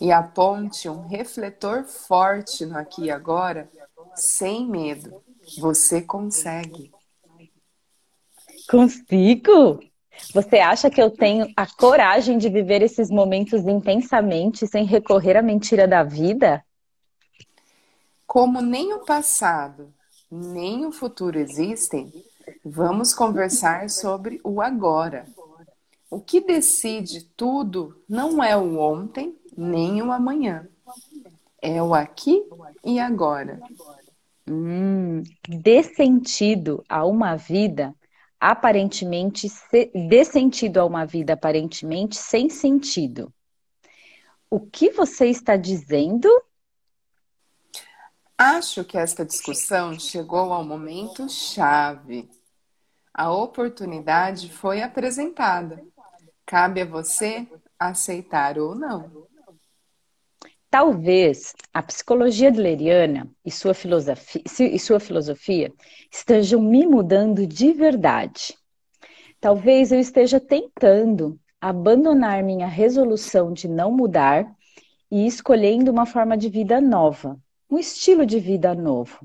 e 0.00 0.10
aponte 0.12 0.88
um 0.88 1.06
refletor 1.06 1.84
forte 1.84 2.64
no 2.64 2.76
aqui 2.76 3.04
e 3.04 3.10
agora, 3.10 3.68
sem 4.14 4.68
medo. 4.68 5.22
Você 5.58 6.02
consegue. 6.02 6.92
Consigo? 8.68 9.80
Você 10.34 10.58
acha 10.58 10.90
que 10.90 11.00
eu 11.00 11.10
tenho 11.10 11.50
a 11.56 11.66
coragem 11.66 12.36
de 12.38 12.48
viver 12.48 12.82
esses 12.82 13.10
momentos 13.10 13.62
intensamente 13.66 14.66
sem 14.66 14.84
recorrer 14.84 15.36
à 15.36 15.42
mentira 15.42 15.88
da 15.88 16.02
vida? 16.02 16.64
Como 18.26 18.60
nem 18.60 18.92
o 18.92 19.00
passado 19.00 19.92
nem 20.30 20.86
o 20.86 20.92
futuro 20.92 21.38
existem, 21.38 22.12
vamos 22.64 23.12
conversar 23.12 23.90
sobre 23.90 24.40
o 24.44 24.60
agora. 24.60 25.26
O 26.10 26.20
que 26.20 26.40
decide 26.40 27.22
tudo 27.36 28.02
não 28.08 28.42
é 28.42 28.56
o 28.56 28.78
ontem 28.78 29.38
nem 29.56 30.02
o 30.02 30.10
amanhã. 30.10 30.68
É 31.62 31.80
o 31.82 31.94
aqui 31.94 32.44
e 32.84 32.98
agora. 32.98 33.60
Hum, 34.48 35.22
dê 35.48 35.82
sentido 35.82 36.84
a 36.88 37.06
uma 37.06 37.36
vida 37.36 37.94
aparentemente 38.40 39.46
dê 40.08 40.24
sentido 40.24 40.78
a 40.78 40.86
uma 40.86 41.04
vida 41.04 41.34
aparentemente 41.34 42.16
sem 42.16 42.48
sentido. 42.48 43.32
O 44.48 44.58
que 44.58 44.90
você 44.90 45.26
está 45.26 45.56
dizendo? 45.56 46.28
Acho 48.36 48.82
que 48.82 48.96
esta 48.96 49.24
discussão 49.24 50.00
chegou 50.00 50.52
ao 50.52 50.64
momento 50.64 51.28
chave. 51.28 52.28
A 53.12 53.30
oportunidade 53.30 54.50
foi 54.50 54.80
apresentada. 54.80 55.84
Cabe 56.50 56.80
a 56.80 56.84
você 56.84 57.46
aceitar 57.78 58.58
ou 58.58 58.74
não. 58.74 59.08
Talvez 60.68 61.54
a 61.72 61.80
psicologia 61.80 62.48
adleriana 62.48 63.30
e 63.46 63.52
sua 63.52 63.72
filosofia, 63.72 64.42
e 64.58 64.76
sua 64.80 64.98
filosofia 64.98 65.72
estejam 66.10 66.60
me 66.60 66.84
mudando 66.84 67.46
de 67.46 67.72
verdade. 67.72 68.58
Talvez 69.40 69.92
eu 69.92 70.00
esteja 70.00 70.40
tentando 70.40 71.38
abandonar 71.60 72.42
minha 72.42 72.66
resolução 72.66 73.52
de 73.52 73.68
não 73.68 73.92
mudar 73.92 74.52
e 75.08 75.28
escolhendo 75.28 75.92
uma 75.92 76.04
forma 76.04 76.36
de 76.36 76.48
vida 76.48 76.80
nova, 76.80 77.38
um 77.70 77.78
estilo 77.78 78.26
de 78.26 78.40
vida 78.40 78.74
novo. 78.74 79.20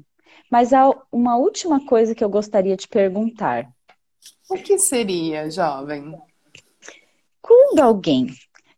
Mas 0.51 0.73
há 0.73 0.91
uma 1.11 1.37
última 1.37 1.83
coisa 1.87 2.13
que 2.13 2.23
eu 2.23 2.29
gostaria 2.29 2.77
de 2.77 2.87
perguntar. 2.87 3.67
O 4.47 4.57
que 4.57 4.77
seria, 4.77 5.49
jovem? 5.49 6.15
Quando 7.47 7.79
alguém 7.79 8.25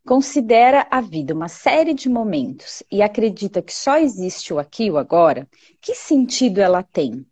considera 0.06 0.86
a 0.92 1.00
vida 1.00 1.34
uma 1.34 1.48
série 1.48 1.94
de 1.94 2.10
momentos 2.10 2.84
e 2.92 3.02
acredita 3.02 3.62
que 3.62 3.74
só 3.74 3.98
existe 3.98 4.54
o 4.54 4.60
aqui 4.60 4.88
e 4.88 4.92
o 4.92 4.98
agora, 4.98 5.48
que 5.80 5.96
sentido 5.96 6.60
ela 6.60 6.84
tem? 6.84 7.26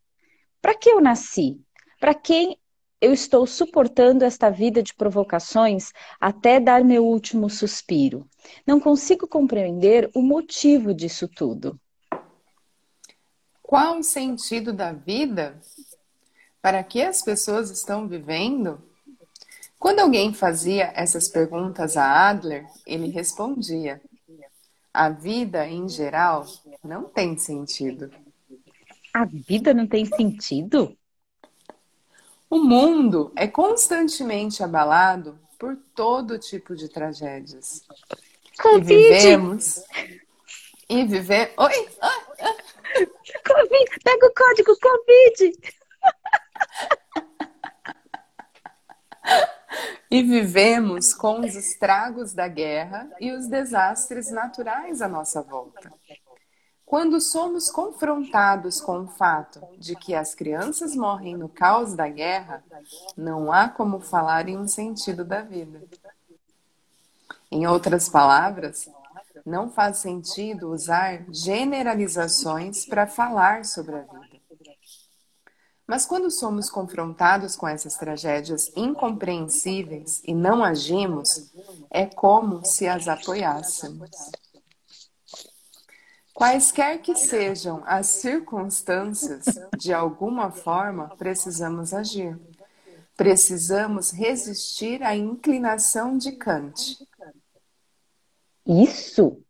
Para 0.61 0.73
que 0.73 0.89
eu 0.89 1.01
nasci? 1.01 1.59
Para 1.99 2.13
quem 2.13 2.57
eu 3.01 3.11
estou 3.11 3.45
suportando 3.45 4.23
esta 4.23 4.49
vida 4.49 4.81
de 4.81 4.93
provocações 4.93 5.91
até 6.21 6.57
dar 6.57 6.85
meu 6.85 7.05
último 7.05 7.49
suspiro? 7.49 8.25
Não 8.65 8.79
consigo 8.79 9.27
compreender 9.27 10.09
o 10.15 10.21
motivo 10.21 10.93
disso 10.93 11.27
tudo. 11.27 11.77
Qual 13.61 13.99
o 13.99 14.03
sentido 14.03 14.71
da 14.71 14.93
vida? 14.93 15.59
Para 16.61 16.81
que 16.81 17.01
as 17.01 17.21
pessoas 17.21 17.69
estão 17.69 18.07
vivendo? 18.07 18.81
Quando 19.79 19.99
alguém 19.99 20.33
fazia 20.33 20.91
essas 20.95 21.27
perguntas 21.27 21.97
a 21.97 22.29
Adler, 22.29 22.65
ele 22.85 23.09
respondia: 23.09 24.01
A 24.93 25.09
vida, 25.09 25.67
em 25.67 25.87
geral, 25.87 26.45
não 26.83 27.03
tem 27.03 27.37
sentido. 27.37 28.11
A 29.13 29.25
vida 29.25 29.73
não 29.73 29.87
tem 29.87 30.05
sentido? 30.05 30.97
O 32.49 32.59
mundo 32.59 33.31
é 33.35 33.47
constantemente 33.47 34.63
abalado 34.63 35.39
por 35.57 35.77
todo 35.95 36.39
tipo 36.39 36.75
de 36.75 36.89
tragédias. 36.89 37.81
Covid. 38.61 38.93
E 38.93 39.09
vivemos. 39.13 39.83
E 40.89 41.05
viver. 41.05 41.53
Oi! 41.57 41.89
Ah, 42.01 42.21
ah. 42.41 42.55
Covid! 43.47 43.99
Pega 44.03 44.27
o 44.27 44.33
código 44.33 44.77
Covid! 44.79 45.57
E 50.09 50.21
vivemos 50.21 51.13
com 51.13 51.39
os 51.39 51.55
estragos 51.55 52.33
da 52.33 52.47
guerra 52.47 53.09
e 53.19 53.31
os 53.31 53.47
desastres 53.47 54.31
naturais 54.31 55.01
à 55.01 55.07
nossa 55.07 55.41
volta. 55.41 55.91
Quando 56.85 57.19
somos 57.19 57.71
confrontados 57.71 58.79
com 58.79 58.99
o 58.99 59.07
fato 59.07 59.59
de 59.77 59.95
que 59.95 60.13
as 60.13 60.35
crianças 60.35 60.95
morrem 60.95 61.35
no 61.35 61.49
caos 61.49 61.95
da 61.95 62.07
guerra, 62.07 62.63
não 63.17 63.51
há 63.51 63.67
como 63.67 63.99
falar 63.99 64.47
em 64.47 64.57
um 64.57 64.67
sentido 64.67 65.25
da 65.25 65.41
vida. 65.41 65.81
Em 67.51 67.65
outras 67.65 68.07
palavras, 68.07 68.87
não 69.43 69.69
faz 69.69 69.97
sentido 69.97 70.71
usar 70.71 71.25
generalizações 71.29 72.85
para 72.85 73.07
falar 73.07 73.65
sobre 73.65 73.95
a 73.95 74.01
vida. 74.01 74.24
Mas 75.87 76.05
quando 76.05 76.31
somos 76.31 76.69
confrontados 76.69 77.55
com 77.55 77.67
essas 77.67 77.95
tragédias 77.95 78.71
incompreensíveis 78.75 80.21
e 80.25 80.33
não 80.33 80.63
agimos, 80.63 81.51
é 81.91 82.05
como 82.05 82.65
se 82.65 82.87
as 82.87 83.07
apoiássemos. 83.07 84.09
Quaisquer 86.33 87.01
que 87.01 87.15
sejam 87.15 87.83
as 87.85 88.07
circunstâncias, 88.07 89.45
de 89.77 89.93
alguma 89.93 90.51
forma 90.51 91.15
precisamos 91.15 91.93
agir. 91.93 92.37
Precisamos 93.15 94.11
resistir 94.11 95.01
à 95.01 95.15
inclinação 95.15 96.17
de 96.17 96.33
Kant. 96.33 97.07
Isso? 98.65 99.41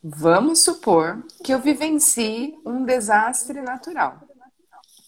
Vamos 0.00 0.62
supor 0.62 1.24
que 1.42 1.52
eu 1.52 1.60
vivencie 1.60 2.56
um 2.64 2.84
desastre 2.84 3.60
natural. 3.60 4.25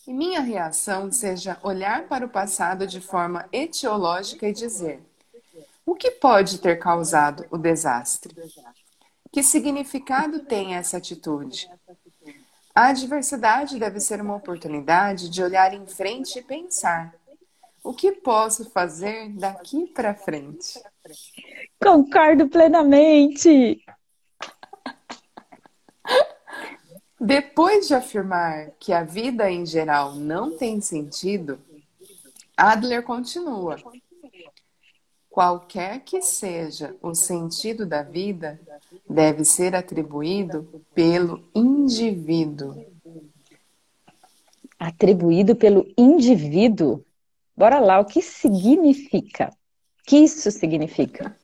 E 0.09 0.15
minha 0.15 0.41
reação 0.41 1.13
seja 1.13 1.59
olhar 1.63 2.09
para 2.09 2.25
o 2.25 2.31
passado 2.31 2.87
de 2.87 2.99
forma 2.99 3.47
etiológica 3.53 4.49
e 4.49 4.55
dizer: 4.55 5.03
o 5.85 5.95
que 5.95 6.13
pode 6.13 6.61
ter 6.61 6.79
causado 6.79 7.45
o 7.51 7.59
desastre? 7.59 8.35
Que 9.31 9.43
significado 9.43 10.47
tem 10.47 10.77
essa 10.77 10.97
atitude? 10.97 11.69
A 12.75 12.87
adversidade 12.87 13.79
deve 13.79 14.01
ser 14.01 14.23
uma 14.23 14.35
oportunidade 14.35 15.29
de 15.29 15.43
olhar 15.43 15.75
em 15.75 15.87
frente 15.87 16.39
e 16.39 16.43
pensar: 16.43 17.15
o 17.85 17.93
que 17.93 18.11
posso 18.11 18.71
fazer 18.71 19.29
daqui 19.35 19.89
para 19.89 20.15
frente? 20.15 20.81
Concordo 21.79 22.49
plenamente. 22.49 23.85
Depois 27.21 27.89
de 27.89 27.95
afirmar 27.95 28.71
que 28.79 28.93
a 28.93 29.03
vida 29.03 29.51
em 29.51 29.67
geral 29.67 30.15
não 30.15 30.57
tem 30.57 30.81
sentido, 30.81 31.59
Adler 32.57 33.03
continua: 33.03 33.77
qualquer 35.29 36.01
que 36.01 36.23
seja 36.23 36.97
o 37.03 37.15
sentido 37.15 37.85
da 37.85 38.03
vida, 38.03 38.61
deve 39.09 39.45
ser 39.45 39.75
atribuído 39.75 40.85
pelo 40.95 41.49
indivíduo. 41.55 42.85
Atribuído 44.79 45.57
pelo 45.57 45.93
indivíduo? 45.97 47.05
Bora 47.57 47.81
lá, 47.81 47.99
o 47.99 48.05
que 48.05 48.23
significa? 48.23 49.51
O 50.01 50.05
que 50.05 50.19
isso 50.19 50.51
significa? 50.53 51.37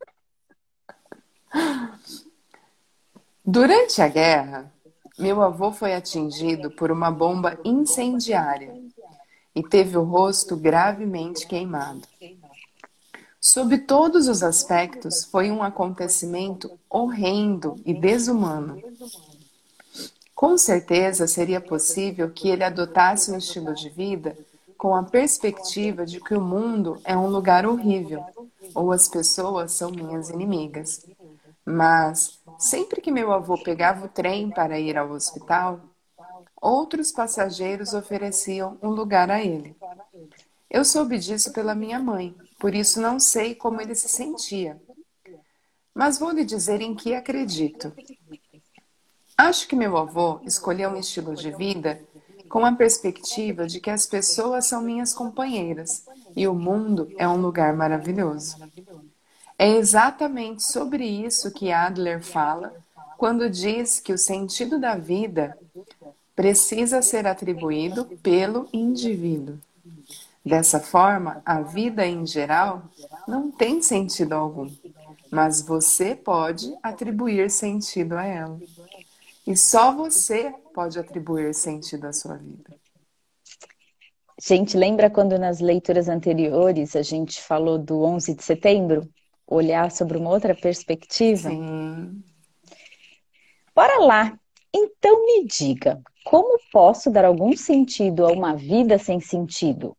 Durante 3.44 4.00
a 4.00 4.08
guerra, 4.08 4.73
meu 5.18 5.42
avô 5.42 5.70
foi 5.70 5.94
atingido 5.94 6.70
por 6.70 6.90
uma 6.90 7.10
bomba 7.10 7.58
incendiária 7.64 8.74
e 9.54 9.62
teve 9.62 9.96
o 9.96 10.02
rosto 10.02 10.56
gravemente 10.56 11.46
queimado. 11.46 12.02
Sob 13.40 13.76
todos 13.78 14.26
os 14.26 14.42
aspectos, 14.42 15.24
foi 15.24 15.50
um 15.50 15.62
acontecimento 15.62 16.70
horrendo 16.88 17.76
e 17.84 17.92
desumano. 17.92 18.82
Com 20.34 20.58
certeza 20.58 21.26
seria 21.26 21.60
possível 21.60 22.30
que 22.30 22.48
ele 22.48 22.64
adotasse 22.64 23.30
um 23.30 23.36
estilo 23.36 23.74
de 23.74 23.88
vida 23.90 24.36
com 24.76 24.96
a 24.96 25.02
perspectiva 25.02 26.04
de 26.04 26.20
que 26.20 26.34
o 26.34 26.40
mundo 26.40 26.98
é 27.04 27.16
um 27.16 27.28
lugar 27.28 27.66
horrível 27.66 28.24
ou 28.74 28.90
as 28.90 29.08
pessoas 29.08 29.72
são 29.72 29.90
minhas 29.90 30.30
inimigas. 30.30 31.06
Mas, 31.64 32.38
sempre 32.58 33.00
que 33.00 33.10
meu 33.10 33.32
avô 33.32 33.62
pegava 33.62 34.06
o 34.06 34.08
trem 34.08 34.50
para 34.50 34.78
ir 34.78 34.96
ao 34.96 35.10
hospital, 35.10 35.80
outros 36.60 37.12
passageiros 37.12 37.94
ofereciam 37.94 38.78
um 38.82 38.88
lugar 38.88 39.30
a 39.30 39.42
ele. 39.42 39.76
Eu 40.70 40.84
soube 40.84 41.18
disso 41.18 41.52
pela 41.52 41.74
minha 41.74 42.00
mãe, 42.00 42.34
por 42.58 42.74
isso 42.74 43.00
não 43.00 43.20
sei 43.20 43.54
como 43.54 43.80
ele 43.80 43.94
se 43.94 44.08
sentia. 44.08 44.80
Mas 45.94 46.18
vou 46.18 46.30
lhe 46.30 46.44
dizer 46.44 46.80
em 46.80 46.94
que 46.94 47.14
acredito. 47.14 47.92
Acho 49.36 49.68
que 49.68 49.76
meu 49.76 49.96
avô 49.96 50.40
escolheu 50.44 50.90
um 50.90 50.96
estilo 50.96 51.34
de 51.34 51.52
vida 51.52 52.00
com 52.48 52.64
a 52.64 52.72
perspectiva 52.72 53.66
de 53.66 53.80
que 53.80 53.90
as 53.90 54.06
pessoas 54.06 54.66
são 54.66 54.80
minhas 54.80 55.12
companheiras 55.12 56.04
e 56.36 56.46
o 56.46 56.54
mundo 56.54 57.12
é 57.18 57.28
um 57.28 57.40
lugar 57.40 57.74
maravilhoso. 57.74 58.56
É 59.58 59.68
exatamente 59.68 60.62
sobre 60.64 61.04
isso 61.04 61.52
que 61.52 61.70
Adler 61.70 62.22
fala 62.22 62.74
quando 63.16 63.48
diz 63.48 64.00
que 64.00 64.12
o 64.12 64.18
sentido 64.18 64.78
da 64.78 64.96
vida 64.96 65.56
precisa 66.34 67.00
ser 67.00 67.26
atribuído 67.26 68.04
pelo 68.22 68.68
indivíduo. 68.72 69.58
Dessa 70.44 70.80
forma, 70.80 71.40
a 71.46 71.62
vida 71.62 72.04
em 72.04 72.26
geral 72.26 72.82
não 73.26 73.50
tem 73.50 73.80
sentido 73.80 74.34
algum, 74.34 74.70
mas 75.30 75.62
você 75.62 76.14
pode 76.14 76.74
atribuir 76.82 77.50
sentido 77.50 78.14
a 78.14 78.24
ela. 78.24 78.60
E 79.46 79.56
só 79.56 79.92
você 79.94 80.52
pode 80.74 80.98
atribuir 80.98 81.54
sentido 81.54 82.06
à 82.06 82.12
sua 82.12 82.36
vida. 82.36 82.74
Gente, 84.42 84.76
lembra 84.76 85.08
quando 85.08 85.38
nas 85.38 85.60
leituras 85.60 86.08
anteriores 86.08 86.96
a 86.96 87.02
gente 87.02 87.40
falou 87.40 87.78
do 87.78 88.02
11 88.02 88.34
de 88.34 88.42
setembro? 88.42 89.08
Olhar 89.46 89.90
sobre 89.90 90.18
uma 90.18 90.30
outra 90.30 90.54
perspectiva? 90.54 91.50
Sim. 91.50 92.22
Bora 93.74 93.98
lá. 93.98 94.38
Então 94.72 95.24
me 95.26 95.46
diga, 95.46 96.00
como 96.24 96.58
posso 96.72 97.10
dar 97.10 97.24
algum 97.24 97.56
sentido 97.56 98.26
a 98.26 98.32
uma 98.32 98.56
vida 98.56 98.98
sem 98.98 99.20
sentido? 99.20 99.96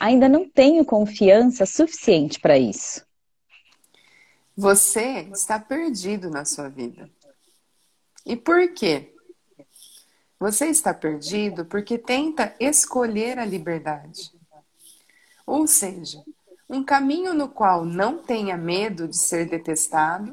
ainda 0.00 0.26
não 0.28 0.48
tenho 0.48 0.82
confiança 0.84 1.66
suficiente 1.66 2.40
para 2.40 2.58
isso. 2.58 3.06
Você 4.56 5.28
está 5.32 5.60
perdido 5.60 6.30
na 6.30 6.46
sua 6.46 6.68
vida. 6.70 7.08
E 8.24 8.34
por 8.34 8.72
quê? 8.72 9.14
Você 10.38 10.66
está 10.66 10.94
perdido 10.94 11.66
porque 11.66 11.98
tenta 11.98 12.54
escolher 12.58 13.38
a 13.38 13.44
liberdade. 13.44 14.32
Ou 15.46 15.66
seja, 15.66 16.24
um 16.70 16.84
caminho 16.84 17.34
no 17.34 17.48
qual 17.48 17.84
não 17.84 18.22
tenha 18.22 18.56
medo 18.56 19.08
de 19.08 19.16
ser 19.16 19.48
detestado 19.48 20.32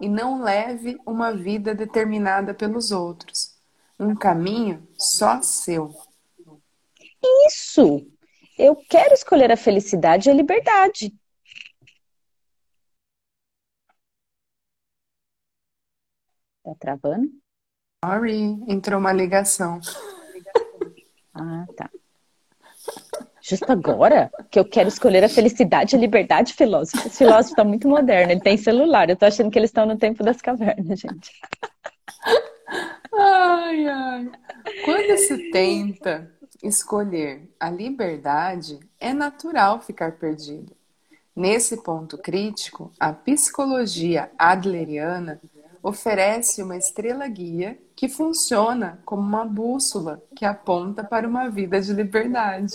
e 0.00 0.08
não 0.08 0.42
leve 0.42 1.00
uma 1.06 1.32
vida 1.32 1.76
determinada 1.76 2.52
pelos 2.52 2.90
outros. 2.90 3.56
Um 3.98 4.14
caminho 4.14 4.86
só 4.98 5.40
seu. 5.40 5.94
Isso! 7.46 8.04
Eu 8.58 8.74
quero 8.74 9.14
escolher 9.14 9.52
a 9.52 9.56
felicidade 9.56 10.28
e 10.28 10.32
a 10.32 10.34
liberdade. 10.34 11.14
Tá 16.64 16.74
travando? 16.80 17.30
Sorry, 18.04 18.40
entrou 18.66 18.98
uma 18.98 19.12
ligação. 19.12 19.80
Ah, 21.32 21.64
tá. 21.76 21.88
Justo 23.48 23.70
agora 23.70 24.28
que 24.50 24.58
eu 24.58 24.64
quero 24.64 24.88
escolher 24.88 25.22
a 25.22 25.28
felicidade 25.28 25.94
e 25.94 25.96
a 25.96 26.00
liberdade, 26.00 26.52
filósofo. 26.52 27.06
Esse 27.06 27.18
filósofo 27.18 27.52
está 27.52 27.62
muito 27.62 27.88
moderno, 27.88 28.32
ele 28.32 28.40
tem 28.40 28.56
celular. 28.56 29.08
Eu 29.08 29.14
tô 29.14 29.24
achando 29.24 29.52
que 29.52 29.58
eles 29.58 29.70
estão 29.70 29.86
no 29.86 29.96
tempo 29.96 30.24
das 30.24 30.42
cavernas, 30.42 30.98
gente. 30.98 31.30
Ai, 33.16 33.86
ai. 33.86 34.30
Quando 34.84 35.16
se 35.16 35.50
tenta 35.52 36.28
escolher 36.60 37.48
a 37.60 37.70
liberdade, 37.70 38.80
é 38.98 39.14
natural 39.14 39.80
ficar 39.80 40.12
perdido. 40.12 40.74
Nesse 41.34 41.82
ponto 41.84 42.18
crítico, 42.18 42.90
a 42.98 43.12
psicologia 43.12 44.28
adleriana 44.36 45.40
oferece 45.80 46.64
uma 46.64 46.76
estrela 46.76 47.28
guia 47.28 47.78
que 47.94 48.08
funciona 48.08 49.00
como 49.04 49.22
uma 49.22 49.44
bússola 49.44 50.20
que 50.34 50.44
aponta 50.44 51.04
para 51.04 51.28
uma 51.28 51.48
vida 51.48 51.80
de 51.80 51.92
liberdade. 51.92 52.74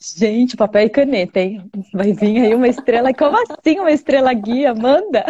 Gente, 0.00 0.56
papel 0.56 0.86
e 0.86 0.90
caneta, 0.90 1.40
hein? 1.40 1.68
Vai 1.92 2.12
vir 2.12 2.40
aí 2.40 2.54
uma 2.54 2.68
estrela. 2.68 3.12
Como 3.12 3.36
assim 3.36 3.80
uma 3.80 3.90
estrela 3.90 4.32
guia? 4.32 4.72
Manda! 4.72 5.24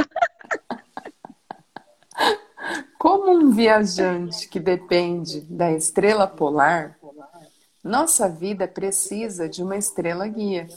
Como 2.98 3.32
um 3.32 3.50
viajante 3.50 4.46
que 4.48 4.60
depende 4.60 5.40
da 5.42 5.72
estrela 5.72 6.26
polar, 6.26 6.98
nossa 7.82 8.28
vida 8.28 8.68
precisa 8.68 9.48
de 9.48 9.62
uma 9.62 9.76
estrela 9.76 10.26
guia. 10.26 10.68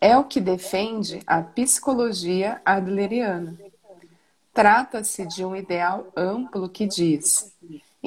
É 0.00 0.16
o 0.16 0.24
que 0.24 0.40
defende 0.40 1.22
a 1.26 1.40
psicologia 1.40 2.60
adleriana. 2.64 3.58
Trata-se 4.52 5.24
de 5.24 5.44
um 5.44 5.56
ideal 5.56 6.08
amplo 6.16 6.68
que 6.68 6.86
diz: 6.86 7.54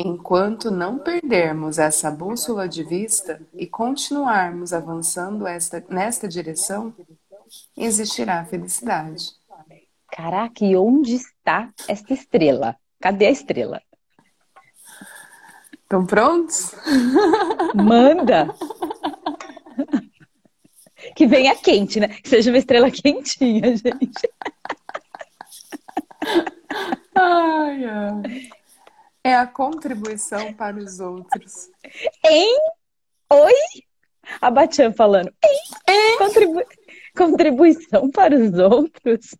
enquanto 0.06 0.72
não 0.72 0.98
perdermos 0.98 1.78
essa 1.80 2.12
bússola 2.12 2.68
de 2.68 2.84
vista 2.84 3.42
e 3.54 3.68
continuarmos 3.68 4.74
avançando 4.74 5.48
esta, 5.48 5.84
nesta 5.90 6.28
direção, 6.28 6.94
existirá 7.78 8.44
felicidade. 8.46 9.26
Caraca, 10.12 10.66
e 10.66 10.76
onde 10.76 11.16
está 11.16 11.70
esta 11.88 12.14
estrela? 12.14 12.76
Cadê 13.00 13.28
a 13.28 13.32
estrela? 13.32 13.82
Estão 15.74 16.06
prontos? 16.06 16.74
Manda! 17.74 18.48
Que 21.16 21.26
venha 21.26 21.56
quente, 21.56 22.00
né? 22.00 22.08
Que 22.08 22.30
seja 22.30 22.52
uma 22.52 22.58
estrela 22.58 22.92
quentinha, 22.92 23.76
gente. 23.76 24.30
Ai, 27.16 27.86
ai. 27.86 28.61
É 29.24 29.36
a 29.36 29.46
contribuição 29.46 30.54
para 30.54 30.78
os 30.78 31.00
outros. 31.00 31.70
Em? 32.26 32.58
Oi? 33.30 33.54
A 34.42 34.50
Batian 34.50 34.94
falando. 34.94 35.32
Em? 35.44 35.94
em? 35.94 36.18
Contribu... 36.18 36.64
Contribuição 37.16 38.10
para 38.10 38.36
os 38.36 38.54
outros. 38.58 39.36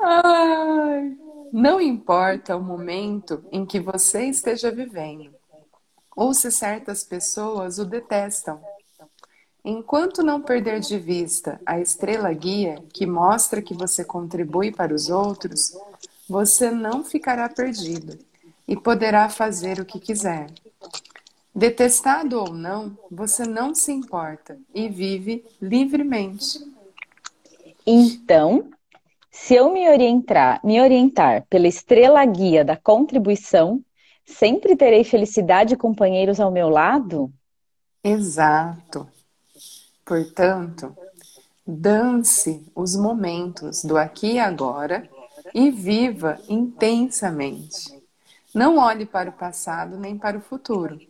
Ai. 0.00 1.16
Não 1.52 1.80
importa 1.80 2.56
o 2.56 2.62
momento 2.62 3.44
em 3.52 3.64
que 3.64 3.78
você 3.78 4.24
esteja 4.24 4.70
vivendo, 4.70 5.34
ou 6.14 6.34
se 6.34 6.50
certas 6.50 7.04
pessoas 7.04 7.78
o 7.78 7.84
detestam. 7.84 8.60
Enquanto 9.64 10.22
não 10.22 10.40
perder 10.40 10.80
de 10.80 10.98
vista 10.98 11.60
a 11.66 11.80
estrela 11.80 12.32
guia 12.32 12.82
que 12.92 13.04
mostra 13.06 13.62
que 13.62 13.74
você 13.74 14.04
contribui 14.04 14.70
para 14.70 14.94
os 14.94 15.10
outros, 15.10 15.72
você 16.28 16.70
não 16.70 17.04
ficará 17.04 17.48
perdido 17.48 18.18
e 18.66 18.76
poderá 18.76 19.28
fazer 19.28 19.80
o 19.80 19.84
que 19.84 20.00
quiser. 20.00 20.50
Detestado 21.54 22.38
ou 22.38 22.52
não, 22.52 22.98
você 23.10 23.44
não 23.46 23.74
se 23.74 23.92
importa 23.92 24.58
e 24.74 24.88
vive 24.88 25.44
livremente. 25.60 26.60
Então, 27.86 28.68
se 29.30 29.54
eu 29.54 29.72
me 29.72 29.88
orientar, 29.88 30.60
me 30.64 30.80
orientar 30.80 31.46
pela 31.48 31.68
estrela 31.68 32.24
guia 32.24 32.64
da 32.64 32.76
contribuição, 32.76 33.82
sempre 34.24 34.76
terei 34.76 35.04
felicidade 35.04 35.74
e 35.74 35.78
companheiros 35.78 36.40
ao 36.40 36.50
meu 36.50 36.68
lado? 36.68 37.32
Exato. 38.02 39.08
Portanto, 40.04 40.96
dance 41.66 42.64
os 42.74 42.96
momentos 42.96 43.84
do 43.84 43.96
aqui 43.96 44.34
e 44.34 44.38
agora 44.38 45.08
e 45.56 45.70
viva 45.70 46.38
intensamente. 46.50 47.90
Não 48.54 48.76
olhe 48.76 49.06
para 49.06 49.30
o 49.30 49.32
passado 49.32 49.96
nem 49.96 50.18
para 50.18 50.36
o 50.36 50.42
futuro. 50.42 51.00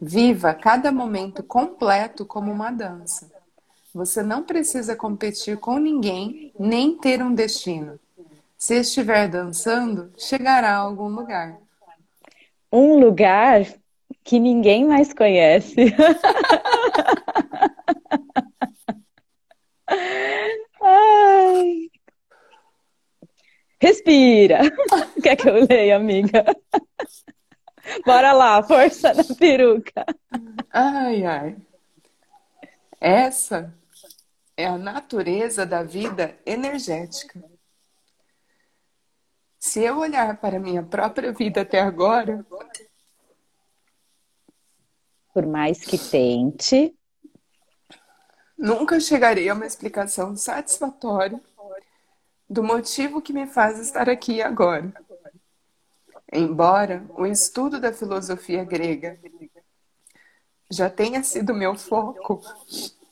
Viva 0.00 0.52
cada 0.52 0.90
momento 0.90 1.44
completo 1.44 2.26
como 2.26 2.50
uma 2.50 2.72
dança. 2.72 3.30
Você 3.94 4.20
não 4.20 4.42
precisa 4.42 4.96
competir 4.96 5.58
com 5.58 5.78
ninguém, 5.78 6.52
nem 6.58 6.98
ter 6.98 7.22
um 7.22 7.32
destino. 7.32 8.00
Se 8.56 8.80
estiver 8.80 9.28
dançando, 9.28 10.12
chegará 10.18 10.70
a 10.70 10.78
algum 10.78 11.08
lugar. 11.08 11.56
Um 12.72 12.98
lugar 12.98 13.64
que 14.24 14.40
ninguém 14.40 14.84
mais 14.84 15.12
conhece. 15.12 15.76
Ai. 20.82 21.88
Respira. 23.80 24.60
Quer 25.22 25.36
que 25.36 25.48
eu 25.48 25.66
leia, 25.66 25.96
amiga? 25.96 26.44
Bora 28.04 28.32
lá, 28.32 28.62
força 28.62 29.14
na 29.14 29.24
peruca. 29.24 30.04
Ai, 30.70 31.24
ai. 31.24 31.56
Essa 33.00 33.74
é 34.56 34.66
a 34.66 34.76
natureza 34.76 35.64
da 35.64 35.82
vida 35.82 36.36
energética. 36.44 37.42
Se 39.58 39.82
eu 39.82 39.98
olhar 39.98 40.36
para 40.38 40.56
a 40.56 40.60
minha 40.60 40.82
própria 40.82 41.32
vida 41.32 41.62
até 41.62 41.80
agora. 41.80 42.44
Por 45.32 45.46
mais 45.46 45.84
que 45.84 45.96
tente, 45.96 46.98
Nunca 48.58 48.98
chegarei 48.98 49.48
a 49.48 49.54
uma 49.54 49.66
explicação 49.66 50.34
satisfatória 50.34 51.40
do 52.48 52.62
motivo 52.62 53.20
que 53.20 53.32
me 53.32 53.46
faz 53.46 53.78
estar 53.78 54.08
aqui 54.08 54.40
agora. 54.40 54.92
Embora 56.32 57.04
o 57.16 57.26
estudo 57.26 57.80
da 57.80 57.92
filosofia 57.92 58.64
grega 58.64 59.18
já 60.70 60.90
tenha 60.90 61.22
sido 61.22 61.54
meu 61.54 61.74
foco 61.76 62.42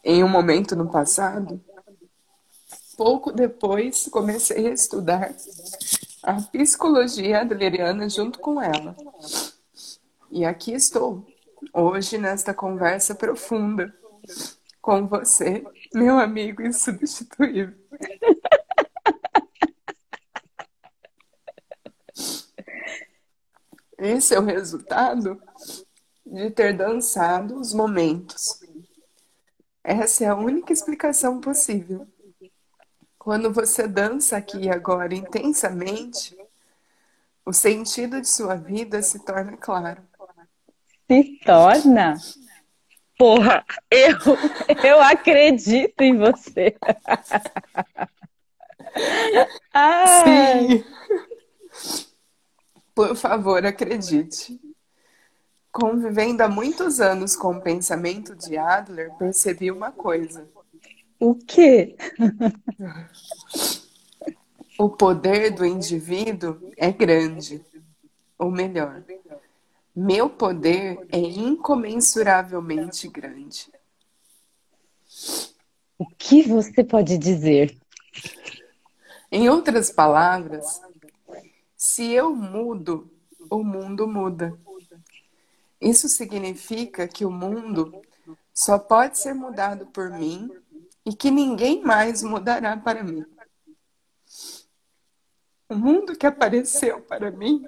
em 0.05 0.23
um 0.23 0.29
momento 0.29 0.77
no 0.77 0.91
passado, 0.91 1.61
pouco 2.97 3.33
depois 3.33 4.09
comecei 4.09 4.67
a 4.67 4.73
estudar 4.73 5.35
a 6.23 6.35
psicologia 6.43 7.41
adleriana 7.41 8.09
junto 8.09 8.39
com 8.39 8.61
ela. 8.61 8.97
E 10.31 10.45
aqui 10.45 10.73
estou, 10.73 11.27
hoje, 11.73 12.19
nesta 12.19 12.53
conversa 12.53 13.15
profunda 13.15 13.95
com 14.83 15.07
você, 15.07 15.65
meu 15.95 16.19
amigo 16.19 16.63
insubstituível. 16.63 17.75
Esse 23.99 24.35
é 24.35 24.39
o 24.39 24.45
resultado 24.45 25.41
de 26.25 26.51
ter 26.51 26.77
dançado 26.77 27.59
os 27.59 27.73
momentos. 27.73 28.61
Essa 29.83 30.25
é 30.25 30.29
a 30.29 30.35
única 30.35 30.73
explicação 30.73 31.41
possível. 31.41 32.07
Quando 33.19 33.53
você 33.53 33.89
dança 33.89 34.37
aqui 34.37 34.65
e 34.65 34.71
agora 34.71 35.15
intensamente, 35.15 36.37
o 37.45 37.53
sentido 37.53 38.21
de 38.21 38.29
sua 38.29 38.57
vida 38.57 39.01
se 39.03 39.25
torna 39.25 39.57
claro. 39.57 40.03
Se 41.09 41.41
torna? 41.45 42.17
Porra, 43.17 43.65
eu, 43.91 44.19
eu 44.85 45.01
acredito 45.01 46.01
em 46.03 46.17
você. 46.19 46.77
Sim. 50.25 50.85
Por 52.97 53.15
favor, 53.15 53.65
acredite. 53.67 54.59
Convivendo 55.71 56.43
há 56.43 56.49
muitos 56.49 56.99
anos 56.99 57.37
com 57.37 57.59
o 57.59 57.61
pensamento 57.61 58.35
de 58.35 58.57
Adler, 58.57 59.13
percebi 59.19 59.71
uma 59.71 59.93
coisa. 59.93 60.49
O 61.21 61.35
quê? 61.35 61.95
O 64.79 64.89
poder 64.89 65.51
do 65.51 65.67
indivíduo 65.67 66.59
é 66.75 66.91
grande. 66.91 67.63
Ou 68.39 68.51
melhor, 68.51 69.03
meu 69.95 70.31
poder 70.31 71.07
é 71.13 71.19
incomensuravelmente 71.19 73.09
grande. 73.09 73.71
O 75.99 76.07
que 76.17 76.43
você 76.45 76.83
pode 76.83 77.19
dizer? 77.19 77.77
Em 79.31 79.51
outras 79.51 79.91
palavras, 79.91 80.81
se 81.87 82.11
eu 82.11 82.35
mudo, 82.35 83.09
o 83.49 83.63
mundo 83.63 84.09
muda. 84.09 84.59
Isso 85.81 86.09
significa 86.09 87.07
que 87.07 87.25
o 87.25 87.31
mundo 87.31 88.03
só 88.53 88.77
pode 88.77 89.19
ser 89.19 89.35
mudado 89.35 89.87
por 89.87 90.11
mim 90.11 90.51
e 91.05 91.15
que 91.15 91.31
ninguém 91.31 91.81
mais 91.83 92.25
mudará 92.25 92.77
para 92.77 93.05
mim. 93.05 93.25
O 95.69 95.77
mundo 95.77 96.17
que 96.17 96.27
apareceu 96.27 97.01
para 97.03 97.31
mim 97.31 97.65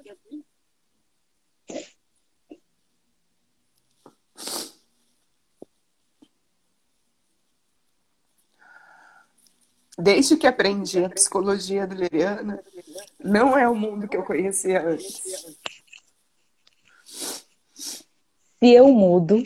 Desde 10.01 10.37
que 10.37 10.47
aprendi 10.47 11.05
a 11.05 11.11
psicologia 11.11 11.83
adleriana, 11.83 12.63
não 13.23 13.57
é 13.59 13.69
o 13.69 13.75
mundo 13.75 14.07
que 14.09 14.17
eu 14.17 14.25
conhecia 14.25 14.87
antes. 14.87 15.23
Se 17.05 18.73
eu 18.73 18.89
mudo, 18.89 19.43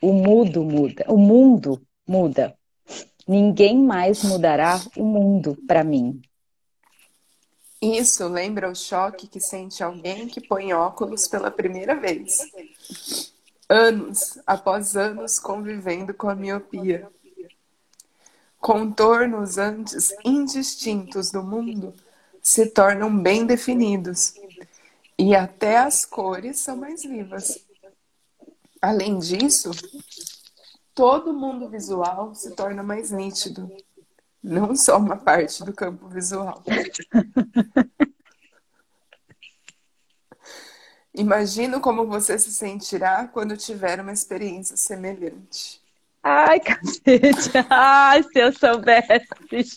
o 0.00 0.12
mundo 0.12 0.64
muda. 0.64 1.04
O 1.08 1.16
mundo 1.16 1.80
muda. 2.06 2.56
Ninguém 3.26 3.78
mais 3.82 4.22
mudará 4.24 4.80
o 4.96 5.04
mundo 5.04 5.56
para 5.66 5.84
mim. 5.84 6.20
Isso 7.80 8.28
lembra 8.28 8.70
o 8.70 8.74
choque 8.74 9.26
que 9.26 9.40
sente 9.40 9.82
alguém 9.82 10.28
que 10.28 10.40
põe 10.40 10.72
óculos 10.72 11.26
pela 11.26 11.50
primeira 11.50 11.96
vez. 11.96 12.38
Anos 13.68 14.38
após 14.46 14.96
anos 14.96 15.38
convivendo 15.38 16.14
com 16.14 16.28
a 16.28 16.34
miopia. 16.34 17.08
contornos 18.60 19.58
antes 19.58 20.14
indistintos 20.24 21.32
do 21.32 21.42
mundo 21.42 21.92
se 22.42 22.66
tornam 22.66 23.16
bem 23.16 23.46
definidos 23.46 24.34
e 25.16 25.34
até 25.36 25.78
as 25.78 26.04
cores 26.04 26.58
são 26.58 26.76
mais 26.76 27.02
vivas. 27.04 27.64
Além 28.80 29.20
disso, 29.20 29.70
todo 30.92 31.30
o 31.30 31.34
mundo 31.34 31.68
visual 31.68 32.34
se 32.34 32.50
torna 32.56 32.82
mais 32.82 33.12
nítido, 33.12 33.70
não 34.42 34.74
só 34.74 34.98
uma 34.98 35.16
parte 35.16 35.64
do 35.64 35.72
campo 35.72 36.08
visual. 36.08 36.64
Imagino 41.14 41.78
como 41.80 42.06
você 42.06 42.36
se 42.38 42.50
sentirá 42.50 43.28
quando 43.28 43.56
tiver 43.56 44.00
uma 44.00 44.12
experiência 44.12 44.76
semelhante. 44.76 45.80
Ai, 46.22 46.58
cacete! 46.58 47.50
Ai, 47.68 48.22
se 48.22 48.38
eu 48.38 48.52
soubesse! 48.52 49.76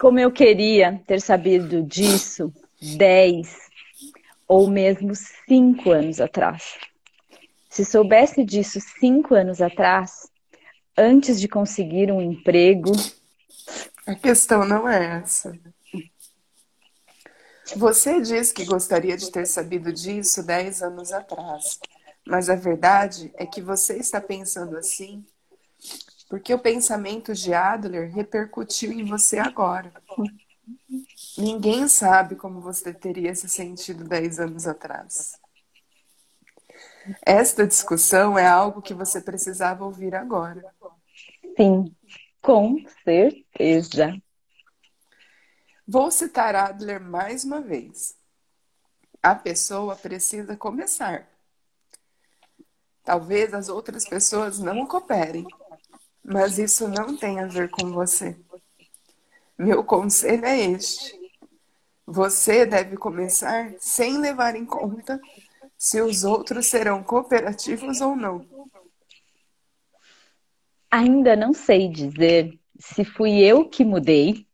Como 0.00 0.18
eu 0.18 0.30
queria 0.30 1.02
ter 1.06 1.20
sabido 1.20 1.82
disso 1.82 2.52
10 2.80 3.48
ou 4.46 4.68
mesmo 4.70 5.12
5 5.14 5.90
anos 5.90 6.20
atrás. 6.20 6.78
Se 7.68 7.84
soubesse 7.84 8.44
disso 8.44 8.78
5 9.00 9.34
anos 9.34 9.60
atrás, 9.60 10.30
antes 10.96 11.40
de 11.40 11.48
conseguir 11.48 12.12
um 12.12 12.22
emprego. 12.22 12.92
A 14.06 14.14
questão 14.14 14.64
não 14.64 14.88
é 14.88 15.20
essa. 15.22 15.52
Você 17.76 18.20
diz 18.20 18.50
que 18.52 18.64
gostaria 18.64 19.16
de 19.16 19.30
ter 19.30 19.46
sabido 19.46 19.92
disso 19.92 20.42
10 20.42 20.82
anos 20.82 21.12
atrás, 21.12 21.78
mas 22.26 22.48
a 22.48 22.54
verdade 22.54 23.30
é 23.36 23.44
que 23.44 23.60
você 23.60 23.96
está 23.96 24.20
pensando 24.20 24.78
assim 24.78 25.26
porque 26.28 26.52
o 26.52 26.58
pensamento 26.58 27.32
de 27.32 27.54
Adler 27.54 28.12
repercutiu 28.12 28.92
em 28.92 29.04
você 29.04 29.38
agora. 29.38 29.92
Ninguém 31.36 31.88
sabe 31.88 32.36
como 32.36 32.60
você 32.60 32.92
teria 32.92 33.34
se 33.34 33.48
sentido 33.48 34.04
10 34.04 34.40
anos 34.40 34.66
atrás. 34.66 35.38
Esta 37.24 37.66
discussão 37.66 38.38
é 38.38 38.46
algo 38.46 38.82
que 38.82 38.92
você 38.92 39.20
precisava 39.20 39.84
ouvir 39.84 40.14
agora. 40.14 40.62
Sim, 41.56 41.94
com 42.42 42.76
certeza. 43.04 44.14
Vou 45.86 46.10
citar 46.10 46.54
Adler 46.54 47.00
mais 47.00 47.44
uma 47.44 47.62
vez. 47.62 48.14
A 49.22 49.34
pessoa 49.34 49.96
precisa 49.96 50.54
começar. 50.56 51.26
Talvez 53.02 53.54
as 53.54 53.70
outras 53.70 54.06
pessoas 54.06 54.58
não 54.58 54.86
cooperem, 54.86 55.46
mas 56.30 56.58
isso 56.58 56.86
não 56.86 57.16
tem 57.16 57.40
a 57.40 57.46
ver 57.46 57.70
com 57.70 57.90
você. 57.90 58.36
Meu 59.56 59.82
conselho 59.82 60.44
é 60.44 60.60
este. 60.60 61.18
Você 62.06 62.66
deve 62.66 62.96
começar 62.98 63.72
sem 63.78 64.18
levar 64.18 64.54
em 64.54 64.66
conta 64.66 65.18
se 65.76 66.02
os 66.02 66.24
outros 66.24 66.66
serão 66.66 67.02
cooperativos 67.02 68.02
ou 68.02 68.14
não. 68.14 68.44
Ainda 70.90 71.34
não 71.34 71.54
sei 71.54 71.88
dizer 71.88 72.58
se 72.78 73.04
fui 73.04 73.38
eu 73.42 73.66
que 73.66 73.84
mudei 73.84 74.46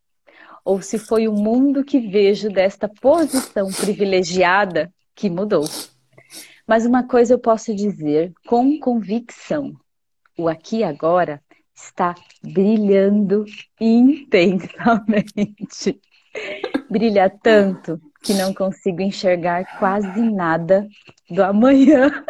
ou 0.64 0.80
se 0.80 0.98
foi 0.98 1.26
o 1.26 1.32
mundo 1.32 1.84
que 1.84 1.98
vejo 1.98 2.48
desta 2.50 2.88
posição 2.88 3.70
privilegiada 3.72 4.92
que 5.14 5.28
mudou. 5.28 5.64
Mas 6.66 6.86
uma 6.86 7.02
coisa 7.02 7.34
eu 7.34 7.38
posso 7.38 7.74
dizer 7.74 8.32
com 8.46 8.78
convicção: 8.78 9.76
o 10.38 10.48
aqui 10.48 10.78
e 10.78 10.84
agora 10.84 11.43
está 11.74 12.14
brilhando 12.42 13.46
intensamente. 13.80 16.00
Brilha 16.90 17.30
tanto 17.42 17.98
que 18.22 18.34
não 18.34 18.52
consigo 18.54 19.02
enxergar 19.02 19.78
quase 19.78 20.20
nada 20.20 20.86
do 21.28 21.42
amanhã. 21.42 22.24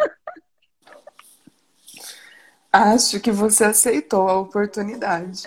Acho 2.71 3.19
que 3.21 3.31
você 3.31 3.65
aceitou 3.65 4.27
a 4.27 4.37
oportunidade. 4.37 5.43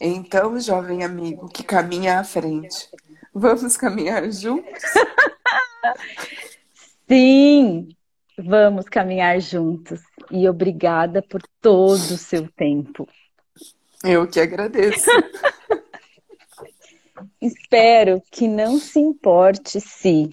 Então, 0.00 0.58
jovem 0.58 1.04
amigo 1.04 1.48
que 1.48 1.62
caminha 1.62 2.18
à 2.18 2.24
frente, 2.24 2.88
vamos 3.32 3.76
caminhar 3.76 4.28
juntos? 4.30 4.72
Sim, 7.08 7.88
vamos 8.38 8.86
caminhar 8.86 9.38
juntos. 9.40 10.00
E 10.36 10.48
obrigada 10.48 11.22
por 11.22 11.40
todo 11.60 11.94
o 11.94 12.18
seu 12.18 12.50
tempo. 12.56 13.08
Eu 14.02 14.26
que 14.26 14.40
agradeço. 14.40 15.08
Espero 17.40 18.20
que 18.32 18.48
não 18.48 18.80
se 18.80 18.98
importe 18.98 19.80
se, 19.80 20.28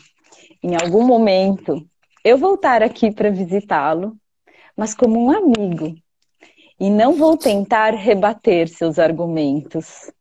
em 0.63 0.75
algum 0.75 1.05
momento, 1.05 1.87
eu 2.23 2.35
voltar 2.35 2.81
aqui 2.81 3.11
para 3.11 3.29
visitá-lo, 3.29 4.17
mas 4.75 4.95
como 4.95 5.23
um 5.23 5.29
amigo, 5.29 5.95
e 6.79 6.89
não 6.89 7.13
vou 7.13 7.37
tentar 7.37 7.93
rebater 7.93 8.69
seus 8.69 8.97
argumentos. 8.97 10.11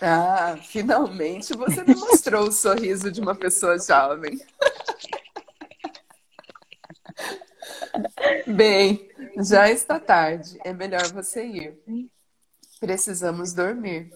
Ah, 0.00 0.58
finalmente 0.60 1.56
você 1.56 1.84
demonstrou 1.84 2.48
o 2.48 2.52
sorriso 2.52 3.12
de 3.12 3.20
uma 3.20 3.36
pessoa 3.36 3.78
jovem. 3.78 4.36
Bem, 8.46 9.11
já 9.38 9.70
está 9.70 9.98
tarde, 9.98 10.58
é 10.64 10.72
melhor 10.72 11.12
você 11.12 11.44
ir. 11.44 11.78
Precisamos 12.80 13.52
dormir. 13.52 14.10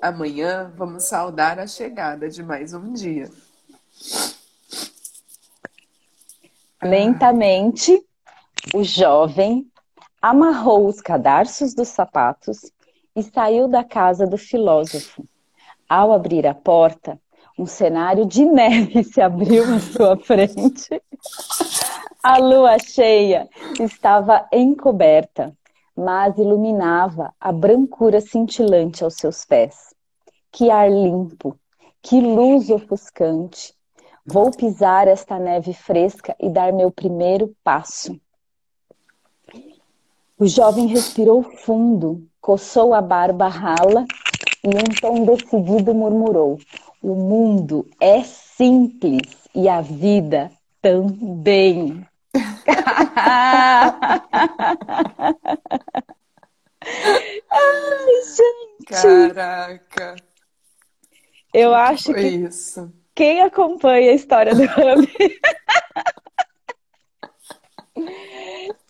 Amanhã 0.00 0.72
vamos 0.76 1.04
saudar 1.04 1.58
a 1.58 1.66
chegada 1.66 2.28
de 2.28 2.42
mais 2.42 2.74
um 2.74 2.92
dia. 2.92 3.30
Lentamente, 6.82 8.04
o 8.74 8.82
jovem 8.82 9.70
amarrou 10.20 10.86
os 10.86 11.00
cadarços 11.00 11.74
dos 11.74 11.88
sapatos 11.88 12.70
e 13.14 13.22
saiu 13.22 13.68
da 13.68 13.84
casa 13.84 14.26
do 14.26 14.36
filósofo. 14.36 15.26
Ao 15.88 16.12
abrir 16.12 16.46
a 16.46 16.54
porta, 16.54 17.18
um 17.58 17.66
cenário 17.66 18.26
de 18.26 18.44
neve 18.44 19.04
se 19.04 19.20
abriu 19.20 19.64
à 19.64 19.78
sua 19.78 20.16
frente. 20.16 21.00
A 22.24 22.38
lua 22.38 22.78
cheia 22.78 23.48
estava 23.78 24.48
encoberta 24.50 25.54
mas 25.96 26.36
iluminava 26.38 27.32
a 27.40 27.52
brancura 27.52 28.20
cintilante 28.20 29.04
aos 29.04 29.14
seus 29.14 29.44
pés. 29.44 29.94
Que 30.50 30.70
ar 30.70 30.90
limpo, 30.90 31.56
que 32.02 32.20
luz 32.20 32.70
ofuscante. 32.70 33.74
Vou 34.26 34.50
pisar 34.50 35.06
esta 35.06 35.38
neve 35.38 35.72
fresca 35.72 36.34
e 36.40 36.48
dar 36.48 36.72
meu 36.72 36.90
primeiro 36.90 37.54
passo. 37.62 38.18
O 40.38 40.46
jovem 40.46 40.86
respirou 40.86 41.42
fundo, 41.42 42.26
coçou 42.40 42.92
a 42.94 43.00
barba 43.00 43.48
rala 43.48 44.04
e 44.64 44.68
em 44.68 45.00
tom 45.00 45.24
decidido 45.24 45.94
murmurou: 45.94 46.58
O 47.02 47.14
mundo 47.14 47.86
é 48.00 48.22
simples 48.24 49.20
e 49.54 49.68
a 49.68 49.80
vida 49.80 50.50
também. 50.80 52.04
Ai, 57.50 58.22
gente. 58.36 59.02
Caraca. 59.02 60.16
Eu 61.52 61.70
que 61.70 61.76
acho 61.76 62.12
que, 62.14 62.20
isso? 62.20 62.92
quem 63.14 63.40
acompanha 63.42 64.10
a 64.10 64.14
história 64.14 64.54
do 64.54 64.62
Hub. 64.62 65.08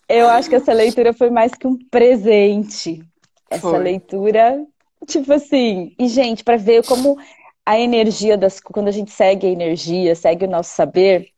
Eu 0.07 0.29
acho 0.29 0.49
que 0.49 0.55
essa 0.55 0.73
leitura 0.73 1.13
foi 1.13 1.29
mais 1.29 1.53
que 1.53 1.67
um 1.67 1.77
presente. 1.89 3.03
Essa 3.49 3.61
foi. 3.61 3.79
leitura, 3.79 4.65
tipo 5.07 5.31
assim, 5.33 5.95
e 5.99 6.07
gente, 6.07 6.43
para 6.43 6.57
ver 6.57 6.83
como 6.85 7.17
a 7.65 7.79
energia 7.79 8.37
das 8.37 8.59
quando 8.59 8.87
a 8.87 8.91
gente 8.91 9.11
segue 9.11 9.47
a 9.47 9.51
energia, 9.51 10.15
segue 10.15 10.45
o 10.45 10.49
nosso 10.49 10.75
saber, 10.75 11.31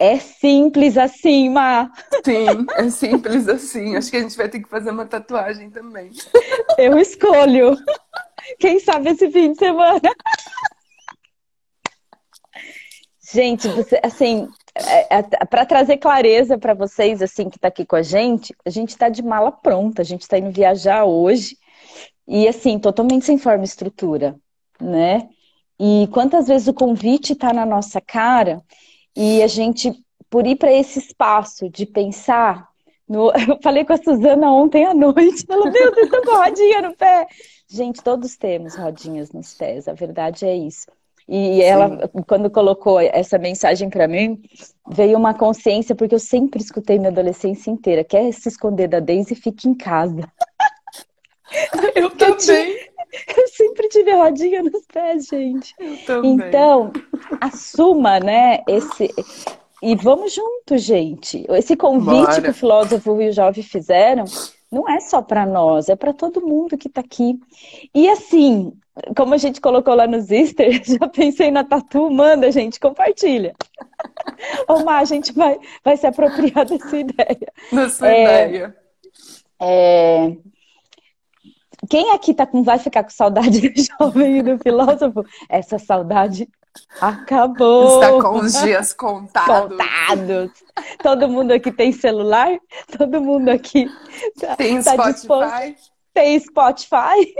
é 0.00 0.18
simples 0.18 0.96
assim, 0.96 1.50
Ma. 1.50 1.92
Sim, 2.24 2.66
é 2.74 2.88
simples 2.88 3.46
assim. 3.46 3.94
Acho 3.96 4.10
que 4.10 4.16
a 4.16 4.22
gente 4.22 4.36
vai 4.36 4.48
ter 4.48 4.60
que 4.60 4.68
fazer 4.68 4.90
uma 4.90 5.04
tatuagem 5.04 5.68
também. 5.68 6.10
Eu 6.78 6.98
escolho. 6.98 7.76
Quem 8.58 8.80
sabe 8.80 9.10
esse 9.10 9.30
fim 9.30 9.52
de 9.52 9.58
semana. 9.58 10.00
Gente, 13.30 13.68
você, 13.68 14.00
assim, 14.02 14.48
é, 14.74 15.18
é, 15.18 15.22
para 15.22 15.66
trazer 15.66 15.98
clareza 15.98 16.56
para 16.56 16.72
vocês, 16.72 17.20
assim, 17.20 17.50
que 17.50 17.58
está 17.58 17.68
aqui 17.68 17.84
com 17.84 17.94
a 17.94 18.02
gente, 18.02 18.54
a 18.64 18.70
gente 18.70 18.88
está 18.88 19.10
de 19.10 19.22
mala 19.22 19.52
pronta, 19.52 20.00
a 20.00 20.04
gente 20.04 20.22
está 20.22 20.38
indo 20.38 20.50
viajar 20.50 21.04
hoje 21.04 21.58
e, 22.26 22.48
assim, 22.48 22.78
totalmente 22.78 23.26
sem 23.26 23.36
forma 23.36 23.64
e 23.64 23.66
estrutura, 23.66 24.34
né? 24.80 25.28
E 25.78 26.08
quantas 26.10 26.48
vezes 26.48 26.68
o 26.68 26.74
convite 26.74 27.34
está 27.34 27.52
na 27.52 27.66
nossa 27.66 28.00
cara 28.00 28.62
e 29.16 29.42
a 29.42 29.46
gente, 29.46 29.92
por 30.28 30.46
ir 30.46 30.56
para 30.56 30.72
esse 30.72 30.98
espaço 30.98 31.68
de 31.68 31.86
pensar 31.86 32.68
No, 33.08 33.32
eu 33.48 33.58
falei 33.62 33.84
com 33.84 33.92
a 33.92 33.96
Suzana 33.96 34.52
ontem 34.52 34.84
à 34.84 34.94
noite. 34.94 35.44
Ela, 35.50 35.70
meu 35.70 35.92
Deus, 35.92 36.10
tô 36.10 36.22
com 36.22 36.36
rodinha 36.36 36.82
no 36.82 36.96
pé. 36.96 37.26
Gente, 37.68 38.02
todos 38.02 38.36
temos 38.36 38.76
rodinhas 38.76 39.32
nos 39.32 39.54
pés. 39.54 39.88
A 39.88 39.92
verdade 39.92 40.46
é 40.46 40.54
isso. 40.56 40.86
E 41.28 41.62
ela, 41.62 41.88
Sim. 41.88 42.22
quando 42.26 42.50
colocou 42.50 42.98
essa 42.98 43.38
mensagem 43.38 43.88
para 43.88 44.08
mim, 44.08 44.42
veio 44.88 45.16
uma 45.16 45.32
consciência, 45.32 45.94
porque 45.94 46.16
eu 46.16 46.18
sempre 46.18 46.60
escutei 46.60 46.98
minha 46.98 47.10
adolescência 47.10 47.70
inteira: 47.70 48.02
quer 48.02 48.32
se 48.32 48.48
esconder 48.48 48.88
da 48.88 48.98
Daisy, 48.98 49.36
fique 49.36 49.68
em 49.68 49.74
casa. 49.74 50.22
Eu 51.94 52.10
também. 52.10 52.89
Eu 53.36 53.48
sempre 53.48 53.88
tive 53.88 54.12
rodinha 54.12 54.62
nos 54.62 54.86
pés, 54.86 55.26
gente. 55.26 55.74
Então, 56.24 56.92
assuma, 57.40 58.20
né, 58.20 58.60
esse. 58.68 59.08
E 59.82 59.96
vamos 59.96 60.34
junto, 60.34 60.76
gente. 60.76 61.46
Esse 61.50 61.76
convite 61.76 62.26
Bora. 62.26 62.42
que 62.42 62.50
o 62.50 62.54
filósofo 62.54 63.20
e 63.20 63.28
o 63.28 63.32
jovem 63.32 63.62
fizeram 63.62 64.24
não 64.70 64.88
é 64.88 65.00
só 65.00 65.20
para 65.20 65.44
nós, 65.44 65.88
é 65.88 65.96
para 65.96 66.12
todo 66.12 66.46
mundo 66.46 66.78
que 66.78 66.86
está 66.86 67.00
aqui. 67.00 67.40
E 67.94 68.08
assim, 68.08 68.72
como 69.16 69.34
a 69.34 69.36
gente 69.36 69.60
colocou 69.60 69.94
lá 69.94 70.06
nos 70.06 70.30
Easter, 70.30 70.82
já 70.84 71.08
pensei 71.08 71.50
na 71.50 71.64
tatu, 71.64 72.10
manda, 72.10 72.52
gente, 72.52 72.78
compartilha. 72.78 73.54
Má, 74.84 74.98
a 74.98 75.04
gente 75.04 75.32
vai, 75.32 75.58
vai 75.84 75.96
se 75.96 76.06
apropriar 76.06 76.64
dessa 76.64 76.96
ideia. 76.96 77.52
Dessa 77.72 78.08
é, 78.08 78.22
ideia. 78.22 78.76
É, 79.60 80.36
quem 81.88 82.12
aqui 82.12 82.34
tá 82.34 82.46
com, 82.46 82.62
vai 82.62 82.78
ficar 82.78 83.04
com 83.04 83.10
saudade 83.10 83.68
do 83.68 83.72
jovem 83.98 84.38
e 84.38 84.42
do 84.42 84.58
filósofo? 84.58 85.24
Essa 85.48 85.78
saudade 85.78 86.48
acabou. 87.00 88.00
Está 88.00 88.20
com 88.20 88.38
os 88.38 88.52
dias 88.60 88.92
contados. 88.94 89.76
Contados. 89.76 90.50
Todo 91.02 91.28
mundo 91.28 91.52
aqui 91.52 91.72
tem 91.72 91.92
celular? 91.92 92.58
Todo 92.96 93.20
mundo 93.20 93.48
aqui 93.48 93.86
tá, 94.38 94.56
tem 94.56 94.82
tá 94.82 94.92
Spotify? 94.92 95.12
Disposto? 95.12 95.90
Tem 96.12 96.38
Spotify? 96.40 97.34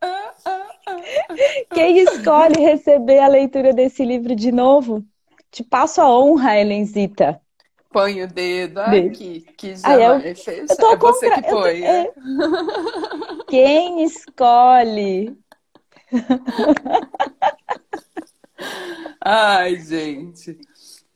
Quem 1.74 1.98
escolhe 1.98 2.60
receber 2.60 3.18
a 3.18 3.28
leitura 3.28 3.72
desse 3.72 4.04
livro 4.04 4.34
de 4.34 4.52
novo? 4.52 5.04
Te 5.50 5.62
passo 5.62 6.00
a 6.00 6.08
honra, 6.08 6.56
Helenzita. 6.56 7.40
Põe 7.92 8.22
o 8.22 8.26
dedo 8.26 8.80
aqui, 8.80 9.44
que 9.56 9.76
já 9.76 9.94
eu, 9.94 10.12
vai 10.12 10.34
fechar. 10.34 10.52
Eu 10.52 10.76
tô 10.76 10.92
é 10.92 10.96
você 10.96 11.30
que 11.30 11.42
põe. 11.42 11.80
Eu, 11.80 11.86
é. 11.86 12.12
Quem 13.48 14.04
escolhe? 14.04 15.36
Ai, 19.20 19.76
gente. 19.76 20.58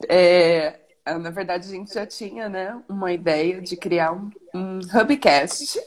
É, 0.09 0.81
na 1.19 1.31
verdade, 1.31 1.69
a 1.69 1.71
gente 1.71 1.95
já 1.95 2.05
tinha, 2.07 2.49
né, 2.49 2.83
uma 2.89 3.13
ideia 3.13 3.61
de 3.61 3.77
criar 3.77 4.13
um, 4.13 4.31
um 4.55 4.79
hubcast. 4.79 5.79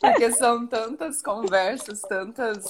Porque 0.00 0.32
são 0.32 0.66
tantas 0.66 1.20
conversas, 1.22 2.00
tantas 2.02 2.64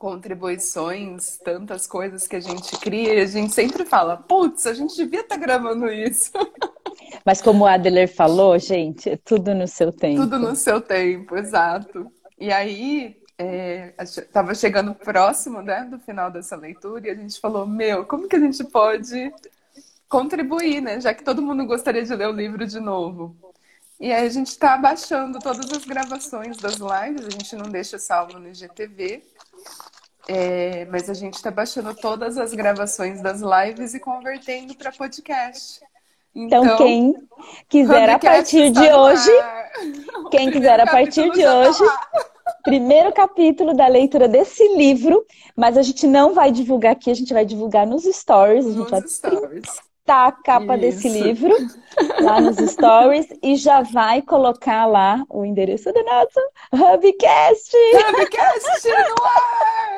contribuições, 0.00 1.36
tantas 1.44 1.86
coisas 1.86 2.26
que 2.26 2.34
a 2.34 2.40
gente 2.40 2.74
cria, 2.78 3.16
e 3.16 3.20
a 3.20 3.26
gente 3.26 3.52
sempre 3.52 3.84
fala, 3.84 4.16
putz, 4.16 4.66
a 4.66 4.72
gente 4.72 4.96
devia 4.96 5.20
estar 5.20 5.34
tá 5.34 5.40
gravando 5.40 5.92
isso. 5.92 6.32
Mas 7.22 7.42
como 7.42 7.64
o 7.64 7.66
Adler 7.66 8.08
falou, 8.08 8.58
gente, 8.58 9.10
é 9.10 9.18
tudo 9.18 9.54
no 9.54 9.68
seu 9.68 9.92
tempo. 9.92 10.22
Tudo 10.22 10.38
no 10.38 10.56
seu 10.56 10.80
tempo, 10.80 11.36
exato. 11.36 12.10
E 12.38 12.50
aí, 12.50 13.14
estava 14.02 14.52
é, 14.52 14.54
chegando 14.54 14.94
próximo 14.94 15.60
né, 15.60 15.84
do 15.84 15.98
final 15.98 16.30
dessa 16.30 16.56
leitura 16.56 17.08
e 17.08 17.10
a 17.10 17.14
gente 17.14 17.38
falou, 17.38 17.66
meu, 17.66 18.06
como 18.06 18.26
que 18.26 18.36
a 18.36 18.40
gente 18.40 18.64
pode 18.64 19.30
contribuir, 20.08 20.80
né? 20.80 20.98
Já 20.98 21.12
que 21.12 21.22
todo 21.22 21.42
mundo 21.42 21.66
gostaria 21.66 22.02
de 22.02 22.14
ler 22.14 22.28
o 22.28 22.32
livro 22.32 22.66
de 22.66 22.80
novo. 22.80 23.36
E 24.00 24.10
aí 24.10 24.26
a 24.26 24.30
gente 24.30 24.46
está 24.46 24.78
baixando 24.78 25.38
todas 25.40 25.70
as 25.70 25.84
gravações 25.84 26.56
das 26.56 26.76
lives, 26.76 27.26
a 27.26 27.30
gente 27.30 27.54
não 27.54 27.70
deixa 27.70 27.98
salvo 27.98 28.38
no 28.38 28.48
IGTV. 28.48 29.22
É, 30.32 30.84
mas 30.84 31.10
a 31.10 31.14
gente 31.14 31.34
está 31.34 31.50
baixando 31.50 31.92
todas 31.92 32.38
as 32.38 32.54
gravações 32.54 33.20
das 33.20 33.40
lives 33.40 33.94
e 33.94 33.98
convertendo 33.98 34.76
para 34.76 34.92
podcast. 34.92 35.80
Então, 36.32 36.64
então, 36.64 36.76
quem 36.76 37.14
quiser 37.68 38.08
a 38.08 38.16
partir 38.16 38.70
de 38.70 38.92
hoje, 38.92 39.30
quem 40.30 40.52
quiser 40.52 40.78
a 40.78 40.86
partir 40.88 41.28
de 41.32 41.42
tá 41.42 41.58
hoje, 41.58 41.82
primeiro 42.62 43.12
capítulo 43.12 43.74
da 43.74 43.88
leitura 43.88 44.28
desse 44.28 44.62
livro, 44.76 45.26
mas 45.56 45.76
a 45.76 45.82
gente 45.82 46.06
não 46.06 46.32
vai 46.32 46.52
divulgar 46.52 46.92
aqui, 46.92 47.10
a 47.10 47.14
gente 47.14 47.34
vai 47.34 47.44
divulgar 47.44 47.84
nos 47.84 48.04
stories, 48.04 48.66
a 48.66 48.68
gente 48.68 48.78
nos 48.78 48.90
vai 48.90 49.02
stories 49.08 49.90
a 50.10 50.32
capa 50.32 50.76
Isso. 50.76 50.80
desse 50.80 51.08
livro 51.08 51.54
lá 52.20 52.40
nos 52.40 52.56
stories 52.56 53.28
e 53.42 53.54
já 53.56 53.82
vai 53.82 54.20
colocar 54.22 54.86
lá 54.86 55.24
o 55.28 55.44
endereço 55.44 55.92
do 55.92 56.02
nosso 56.02 56.40
Hubcast. 56.72 57.76
Hubcast 57.94 58.88
no 58.88 59.24
ar! 59.24 59.89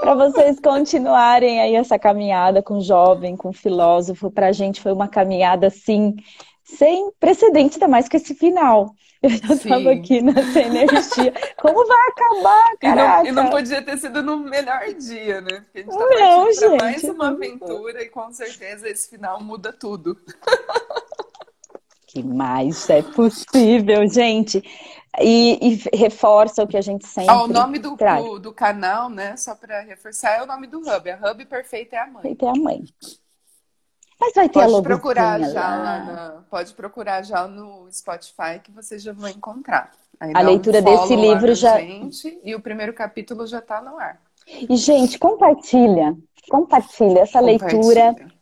Para 0.00 0.14
vocês 0.14 0.60
continuarem 0.60 1.60
aí 1.60 1.74
essa 1.74 1.98
caminhada 1.98 2.62
com 2.62 2.78
o 2.78 2.80
jovem, 2.80 3.36
com 3.36 3.50
o 3.50 3.52
filósofo. 3.52 4.30
Para 4.30 4.48
a 4.48 4.52
gente 4.52 4.80
foi 4.80 4.92
uma 4.92 5.08
caminhada 5.08 5.66
assim 5.66 6.16
sem 6.62 7.10
precedentes, 7.20 7.76
ainda 7.76 7.88
mais 7.88 8.08
com 8.08 8.16
esse 8.16 8.34
final. 8.34 8.94
Eu 9.22 9.30
já 9.30 9.54
estava 9.54 9.90
aqui 9.90 10.20
nessa 10.20 10.60
energia. 10.60 11.32
Como 11.56 11.86
vai 11.86 12.08
acabar? 12.08 12.72
E 12.82 12.94
não, 12.94 13.26
e 13.26 13.32
não, 13.32 13.50
podia 13.50 13.80
ter 13.80 13.96
sido 13.96 14.22
no 14.22 14.38
melhor 14.38 14.82
dia, 14.92 15.40
né? 15.40 15.64
Porque 15.64 15.78
a 15.78 15.82
gente 15.82 15.96
tá 15.96 16.06
não, 16.20 16.52
gente, 16.52 16.82
mais 16.82 17.04
uma 17.04 17.28
aventura 17.28 18.02
e 18.02 18.10
com 18.10 18.30
certeza 18.30 18.86
esse 18.86 19.08
final 19.08 19.42
muda 19.42 19.72
tudo. 19.72 20.14
Que 22.06 22.22
mais 22.22 22.90
é 22.90 23.00
possível, 23.00 24.06
gente. 24.06 24.62
E, 25.20 25.58
e, 25.60 25.96
reforça 25.96 26.62
o 26.62 26.66
que 26.66 26.76
a 26.76 26.80
gente 26.80 27.06
sempre 27.06 27.30
ah, 27.30 27.44
o 27.44 27.46
nome 27.46 27.78
do, 27.78 27.96
do, 27.96 28.38
do, 28.38 28.52
canal, 28.52 29.08
né? 29.08 29.36
Só 29.36 29.54
para 29.54 29.80
reforçar, 29.80 30.38
é 30.38 30.42
o 30.42 30.46
nome 30.46 30.66
do 30.66 30.78
Hub. 30.78 31.10
A 31.10 31.30
Hub 31.30 31.44
Perfeita 31.46 31.96
é 31.96 31.98
a 32.00 32.06
mãe. 32.06 32.22
Perfeita 32.22 32.46
é 32.46 32.48
a 32.48 32.54
mãe. 32.54 32.84
Mas 34.20 34.32
vai 34.34 34.48
ter 34.48 34.60
pode 34.60 34.74
a 34.74 34.82
procurar 34.82 35.40
já 35.40 35.76
lá. 35.76 36.04
Na, 36.04 36.44
pode 36.50 36.74
procurar 36.74 37.22
já 37.22 37.46
no 37.46 37.88
Spotify 37.92 38.60
que 38.62 38.70
você 38.70 38.98
já 38.98 39.12
vai 39.12 39.32
encontrar. 39.32 39.90
Aí 40.18 40.32
a 40.34 40.40
leitura 40.40 40.80
um 40.80 40.84
desse 40.84 41.16
livro 41.16 41.54
já 41.54 41.78
gente, 41.78 42.40
e 42.42 42.54
o 42.54 42.60
primeiro 42.60 42.92
capítulo 42.92 43.46
já 43.46 43.58
está 43.58 43.80
no 43.80 43.98
ar. 43.98 44.20
E 44.46 44.76
gente, 44.76 45.18
compartilha, 45.18 46.16
compartilha 46.48 47.20
essa 47.20 47.40
compartilha. 47.40 48.10
leitura. 48.10 48.34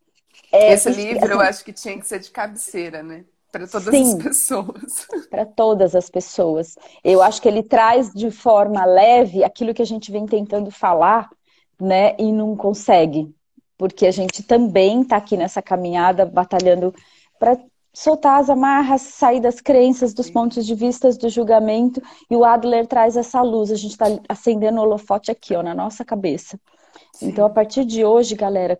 É, 0.50 0.74
Esse 0.74 0.90
livro 0.90 1.32
eu 1.32 1.40
acho 1.40 1.64
que 1.64 1.72
tinha 1.72 1.98
que 1.98 2.06
ser 2.06 2.18
de 2.18 2.30
cabeceira, 2.30 3.02
né? 3.02 3.24
Para 3.52 3.68
todas 3.68 3.94
Sim, 3.94 4.16
as 4.16 4.22
pessoas. 4.22 5.06
Para 5.30 5.46
todas 5.46 5.94
as 5.94 6.08
pessoas. 6.08 6.76
Eu 7.04 7.22
acho 7.22 7.40
que 7.40 7.46
ele 7.46 7.62
traz 7.62 8.10
de 8.12 8.30
forma 8.30 8.84
leve 8.84 9.44
aquilo 9.44 9.74
que 9.74 9.82
a 9.82 9.86
gente 9.86 10.10
vem 10.10 10.26
tentando 10.26 10.70
falar, 10.70 11.28
né? 11.78 12.16
E 12.18 12.32
não 12.32 12.56
consegue 12.56 13.32
porque 13.82 14.06
a 14.06 14.12
gente 14.12 14.44
também 14.44 15.02
está 15.02 15.16
aqui 15.16 15.36
nessa 15.36 15.60
caminhada 15.60 16.24
batalhando 16.24 16.94
para 17.36 17.58
soltar 17.92 18.40
as 18.40 18.48
amarras, 18.48 19.00
sair 19.00 19.40
das 19.40 19.60
crenças, 19.60 20.14
dos 20.14 20.30
pontos 20.30 20.64
de 20.64 20.72
vista, 20.72 21.10
do 21.10 21.28
julgamento, 21.28 22.00
e 22.30 22.36
o 22.36 22.44
Adler 22.44 22.86
traz 22.86 23.16
essa 23.16 23.42
luz, 23.42 23.72
a 23.72 23.74
gente 23.74 23.90
está 23.90 24.06
acendendo 24.28 24.78
o 24.78 24.82
holofote 24.82 25.32
aqui, 25.32 25.56
ó, 25.56 25.64
na 25.64 25.74
nossa 25.74 26.04
cabeça. 26.04 26.60
Sim. 27.12 27.30
Então, 27.30 27.44
a 27.44 27.50
partir 27.50 27.84
de 27.84 28.04
hoje, 28.04 28.36
galera, 28.36 28.78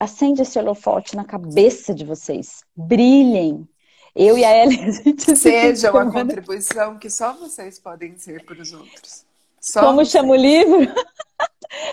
acende 0.00 0.42
esse 0.42 0.58
holofote 0.58 1.14
na 1.14 1.24
cabeça 1.24 1.94
de 1.94 2.04
vocês, 2.04 2.64
brilhem. 2.74 3.68
Eu 4.14 4.38
e 4.38 4.44
a 4.44 4.56
Ellen, 4.64 4.84
a 4.86 4.90
gente 4.92 5.36
Seja 5.36 5.90
uma 5.90 6.10
contribuição 6.10 6.98
que 6.98 7.10
só 7.10 7.32
vocês 7.32 7.78
podem 7.78 8.16
ser 8.16 8.44
para 8.44 8.60
os 8.60 8.72
outros. 8.72 9.24
Só 9.60 9.80
Como 9.80 9.96
vocês. 9.96 10.10
chama 10.10 10.32
o 10.32 10.36
livro? 10.36 10.92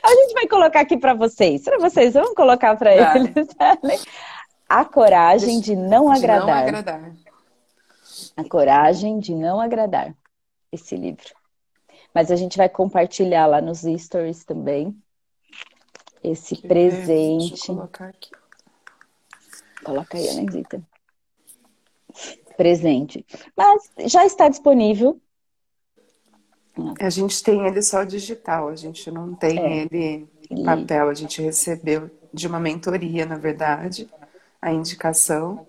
A 0.03 0.09
gente 0.09 0.33
vai 0.33 0.47
colocar 0.47 0.81
aqui 0.81 0.95
para 0.95 1.15
vocês. 1.15 1.63
Para 1.63 1.79
vocês, 1.79 2.13
vamos 2.13 2.35
colocar 2.35 2.77
para 2.77 2.93
eles. 2.93 3.47
A 4.69 4.85
coragem 4.85 5.59
de 5.59 5.75
não 5.75 6.11
agradar. 6.11 6.65
De 6.65 6.71
não 6.71 6.79
agradar. 6.79 7.11
A 8.37 8.43
coragem 8.43 9.19
de 9.19 9.33
não 9.33 9.59
agradar. 9.59 10.15
Esse 10.71 10.95
livro. 10.95 11.33
Mas 12.13 12.29
a 12.29 12.35
gente 12.35 12.57
vai 12.57 12.69
compartilhar 12.69 13.47
lá 13.47 13.59
nos 13.59 13.81
stories 13.81 14.43
também. 14.43 14.95
Esse 16.23 16.55
presente. 16.55 17.49
Deixa 17.49 17.71
eu 17.71 17.75
colocar 17.75 18.09
aqui. 18.09 18.29
Coloca 19.83 20.17
aí, 20.17 20.29
Anandita. 20.29 20.81
Presente. 22.57 23.25
Mas 23.55 23.91
já 24.07 24.25
está 24.25 24.47
disponível 24.47 25.19
a 26.99 27.09
gente 27.09 27.43
tem 27.43 27.67
ele 27.67 27.81
só 27.81 28.03
digital, 28.03 28.69
a 28.69 28.75
gente 28.75 29.11
não 29.11 29.33
tem 29.33 29.59
é. 29.59 29.77
ele 29.81 30.27
em 30.49 30.63
papel. 30.63 31.09
A 31.09 31.13
gente 31.13 31.41
recebeu 31.41 32.09
de 32.33 32.47
uma 32.47 32.59
mentoria, 32.59 33.25
na 33.25 33.37
verdade, 33.37 34.07
a 34.61 34.71
indicação. 34.71 35.67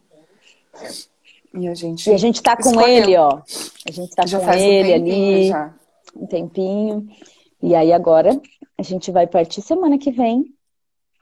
E 1.55 1.69
a 1.69 1.75
gente. 1.75 2.09
E 2.09 2.15
a 2.15 2.19
gente 2.19 2.43
tá 2.43 2.57
com 2.57 2.81
ele, 2.81 3.17
ó. 3.17 3.43
A 3.87 3.91
gente 3.91 4.15
tá 4.15 4.25
já 4.27 4.39
com 4.41 4.53
ele 4.53 4.93
um 4.93 4.95
ali. 4.95 5.49
Já. 5.49 5.75
Um 6.17 6.27
tempinho. 6.27 7.09
E 7.61 7.75
aí 7.75 7.93
agora 7.93 8.41
a 8.77 8.83
gente 8.83 9.11
vai 9.11 9.27
partir 9.27 9.63
semana 9.63 9.99
que 9.99 10.11
vem 10.11 10.55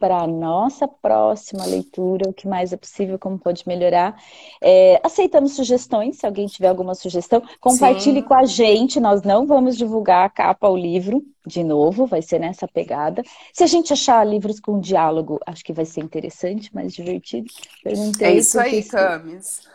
para 0.00 0.22
a 0.22 0.26
nossa 0.26 0.88
próxima 0.88 1.66
leitura, 1.66 2.30
o 2.30 2.32
que 2.32 2.48
mais 2.48 2.72
é 2.72 2.76
possível, 2.76 3.18
como 3.18 3.38
pode 3.38 3.62
melhorar. 3.68 4.18
É, 4.60 4.98
aceitamos 5.04 5.54
sugestões, 5.54 6.16
se 6.16 6.26
alguém 6.26 6.46
tiver 6.46 6.68
alguma 6.68 6.94
sugestão, 6.94 7.42
compartilhe 7.60 8.22
Sim. 8.22 8.26
com 8.26 8.34
a 8.34 8.44
gente. 8.44 8.98
Nós 8.98 9.22
não 9.22 9.46
vamos 9.46 9.76
divulgar 9.76 10.24
a 10.24 10.30
capa 10.30 10.66
ao 10.66 10.76
livro, 10.76 11.22
de 11.46 11.62
novo, 11.62 12.06
vai 12.06 12.22
ser 12.22 12.38
nessa 12.40 12.66
pegada. 12.66 13.22
Se 13.52 13.62
a 13.62 13.66
gente 13.66 13.92
achar 13.92 14.26
livros 14.26 14.58
com 14.58 14.80
diálogo, 14.80 15.38
acho 15.46 15.62
que 15.62 15.72
vai 15.72 15.84
ser 15.84 16.00
interessante, 16.00 16.74
mais 16.74 16.94
divertido. 16.94 17.50
Perguntei 17.84 18.28
é 18.28 18.34
isso 18.36 18.58
aí, 18.58 18.82
Camis. 18.82 19.68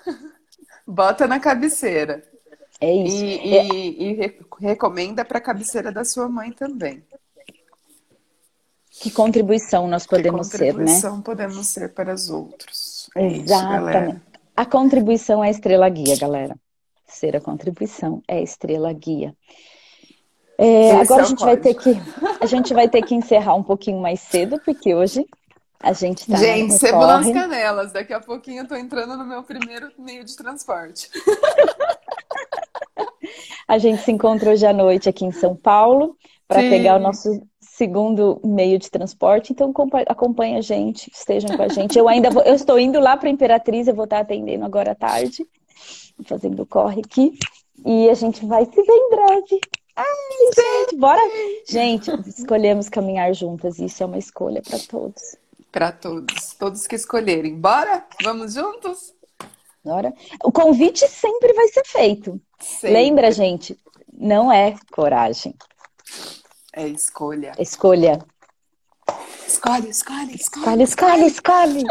Bota 0.88 1.28
na 1.28 1.39
cabeceira. 1.39 2.23
É 2.82 2.91
isso. 2.91 3.23
E, 3.23 3.57
é... 3.57 3.67
e, 3.67 4.03
e 4.03 4.34
recomenda 4.59 5.23
para 5.23 5.38
a 5.38 5.41
cabeceira 5.41 5.91
da 5.91 6.03
sua 6.03 6.28
mãe 6.28 6.51
também. 6.51 7.03
Que 9.02 9.12
contribuição 9.12 9.88
nós 9.88 10.06
podemos 10.06 10.48
ser, 10.48 10.60
né? 10.60 10.72
Contribuição 10.72 11.22
podemos 11.22 11.68
ser 11.68 11.93
para 11.93 12.14
os 12.14 12.30
outros. 12.30 13.10
É 13.16 13.28
Exatamente. 13.28 14.16
Isso, 14.16 14.22
a 14.56 14.66
contribuição 14.66 15.43
é 15.43 15.48
a 15.48 15.52
estrela 15.52 15.89
guia, 15.89 16.18
galera. 16.18 16.56
Ser 17.06 17.36
a 17.36 17.41
contribuição 17.41 18.24
é 18.28 18.38
a 18.38 18.41
estrela 18.41 18.91
guia. 18.93 19.36
É, 20.58 20.93
agora 20.93 21.22
é 21.22 21.26
a 21.26 21.28
gente 21.28 21.43
vai 21.43 21.58
ter 21.58 21.74
que 21.74 21.89
a 22.39 22.46
gente 22.46 22.74
vai 22.74 22.88
ter 22.88 23.02
que 23.02 23.14
encerrar 23.14 23.56
um 23.56 23.64
pouquinho 23.64 24.00
mais 24.00 24.22
cedo, 24.22 24.60
porque 24.64 24.96
hoje 24.96 25.26
a 25.82 25.91
gente 25.91 26.26
tá 26.26 26.38
Gente, 26.38 26.74
cebo 26.74 27.06
nas 27.06 27.30
canelas. 27.30 27.91
Daqui 27.91 28.14
a 28.14 28.22
pouquinho 28.22 28.64
eu 28.64 28.68
tô 28.68 28.76
entrando 28.76 29.18
no 29.18 29.26
meu 29.26 29.43
primeiro 29.43 29.91
meio 30.00 30.24
de 30.24 30.36
transporte. 30.36 31.10
a 33.68 33.78
gente 33.78 34.02
se 34.02 34.12
encontrou 34.12 34.54
hoje 34.54 34.66
à 34.66 34.72
noite 34.72 35.10
aqui 35.10 35.26
em 35.26 35.32
São 35.32 35.56
Paulo 35.56 36.16
para 36.48 36.62
pegar 36.62 36.98
o 36.98 37.00
nosso 37.00 37.41
segundo 37.60 38.39
meio 38.43 38.80
de 38.80 38.89
transporte, 38.89 39.52
então 39.52 39.74
acompanha 40.08 40.60
a 40.60 40.62
gente, 40.62 41.12
estejam 41.14 41.56
com 41.58 41.64
a 41.64 41.68
gente. 41.68 41.98
Eu 41.98 42.08
ainda 42.08 42.30
vou, 42.30 42.43
eu 42.43 42.54
estou 42.54 42.80
indo 42.80 43.00
lá 43.00 43.18
para 43.18 43.30
Imperatriz, 43.30 43.88
eu 43.88 43.96
vou 43.96 44.06
estar 44.06 44.20
atendendo 44.20 44.64
agora 44.64 44.91
à 44.91 44.96
tarde, 44.96 45.46
fazendo 46.26 46.66
corre 46.66 47.02
aqui, 47.02 47.38
e 47.86 48.10
a 48.10 48.14
gente 48.14 48.46
vai 48.46 48.66
se 48.66 48.82
ver 48.82 48.93
em 48.93 49.10
breve. 49.10 49.60
Ai, 49.96 50.06
gente, 50.56 50.98
bora! 50.98 51.22
Gente, 51.68 52.12
escolhemos 52.28 52.89
caminhar 52.89 53.34
juntas, 53.34 53.80
isso 53.80 54.04
é 54.04 54.06
uma 54.06 54.18
escolha 54.18 54.62
para 54.62 54.80
todos. 54.80 55.36
Para 55.72 55.91
todos, 55.91 56.54
todos 56.54 56.88
que 56.88 56.96
escolherem. 56.96 57.56
Bora? 57.56 58.06
Vamos 58.24 58.54
juntos? 58.54 59.14
Bora. 59.84 60.14
O 60.43 60.52
convite 60.52 61.08
sempre 61.08 61.54
vai 61.54 61.68
ser 61.68 61.84
feito. 61.86 62.41
Sempre. 62.60 62.91
Lembra, 62.91 63.32
gente, 63.32 63.78
não 64.12 64.52
é 64.52 64.76
coragem. 64.91 65.54
É 66.74 66.88
escolha. 66.88 67.53
Escolha. 67.58 68.20
Escolhe, 69.47 69.89
escolhe, 69.89 70.36
escolhe. 70.36 70.84
Escolhe, 70.84 70.84
escolhe, 70.84 71.26
escolhe. 71.28 71.84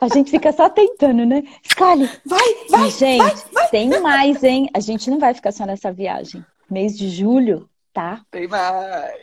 A 0.00 0.08
gente 0.08 0.30
fica 0.30 0.52
só 0.52 0.70
tentando, 0.70 1.26
né? 1.26 1.42
Escolhe. 1.62 2.08
Vai, 2.24 2.66
vai, 2.70 2.90
gente, 2.90 3.18
vai, 3.18 3.34
vai. 3.52 3.68
tem 3.68 4.00
mais, 4.00 4.42
hein? 4.44 4.68
A 4.74 4.80
gente 4.80 5.10
não 5.10 5.18
vai 5.18 5.34
ficar 5.34 5.52
só 5.52 5.66
nessa 5.66 5.92
viagem. 5.92 6.44
Mês 6.70 6.96
de 6.96 7.08
julho, 7.10 7.68
tá? 7.92 8.22
Tem 8.30 8.46
mais. 8.46 9.18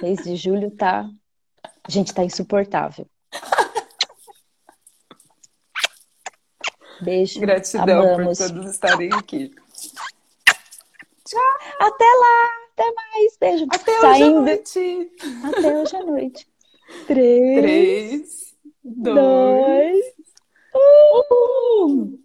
Mês 0.00 0.24
de 0.24 0.36
julho 0.36 0.70
tá. 0.70 1.08
A 1.84 1.90
gente 1.90 2.14
tá 2.14 2.24
insuportável. 2.24 3.06
Beijo. 7.02 7.40
Gratidão 7.40 8.14
Amamos. 8.14 8.38
por 8.38 8.48
todos 8.48 8.70
estarem 8.70 9.12
aqui. 9.12 9.50
Tchau. 11.24 11.40
Até 11.80 12.04
lá. 12.04 12.60
Até 12.80 12.92
mais. 12.94 13.36
Beijo. 13.38 13.66
Até 13.70 14.00
Saindo. 14.00 14.24
hoje 14.24 14.24
à 14.24 14.40
noite. 14.40 15.10
Até 15.44 15.76
hoje 15.82 15.96
à 15.96 16.04
noite. 16.04 16.48
Três. 17.06 17.60
Três. 17.60 18.56
Dois. 18.82 19.14
dois 19.14 20.00
um. 21.82 22.18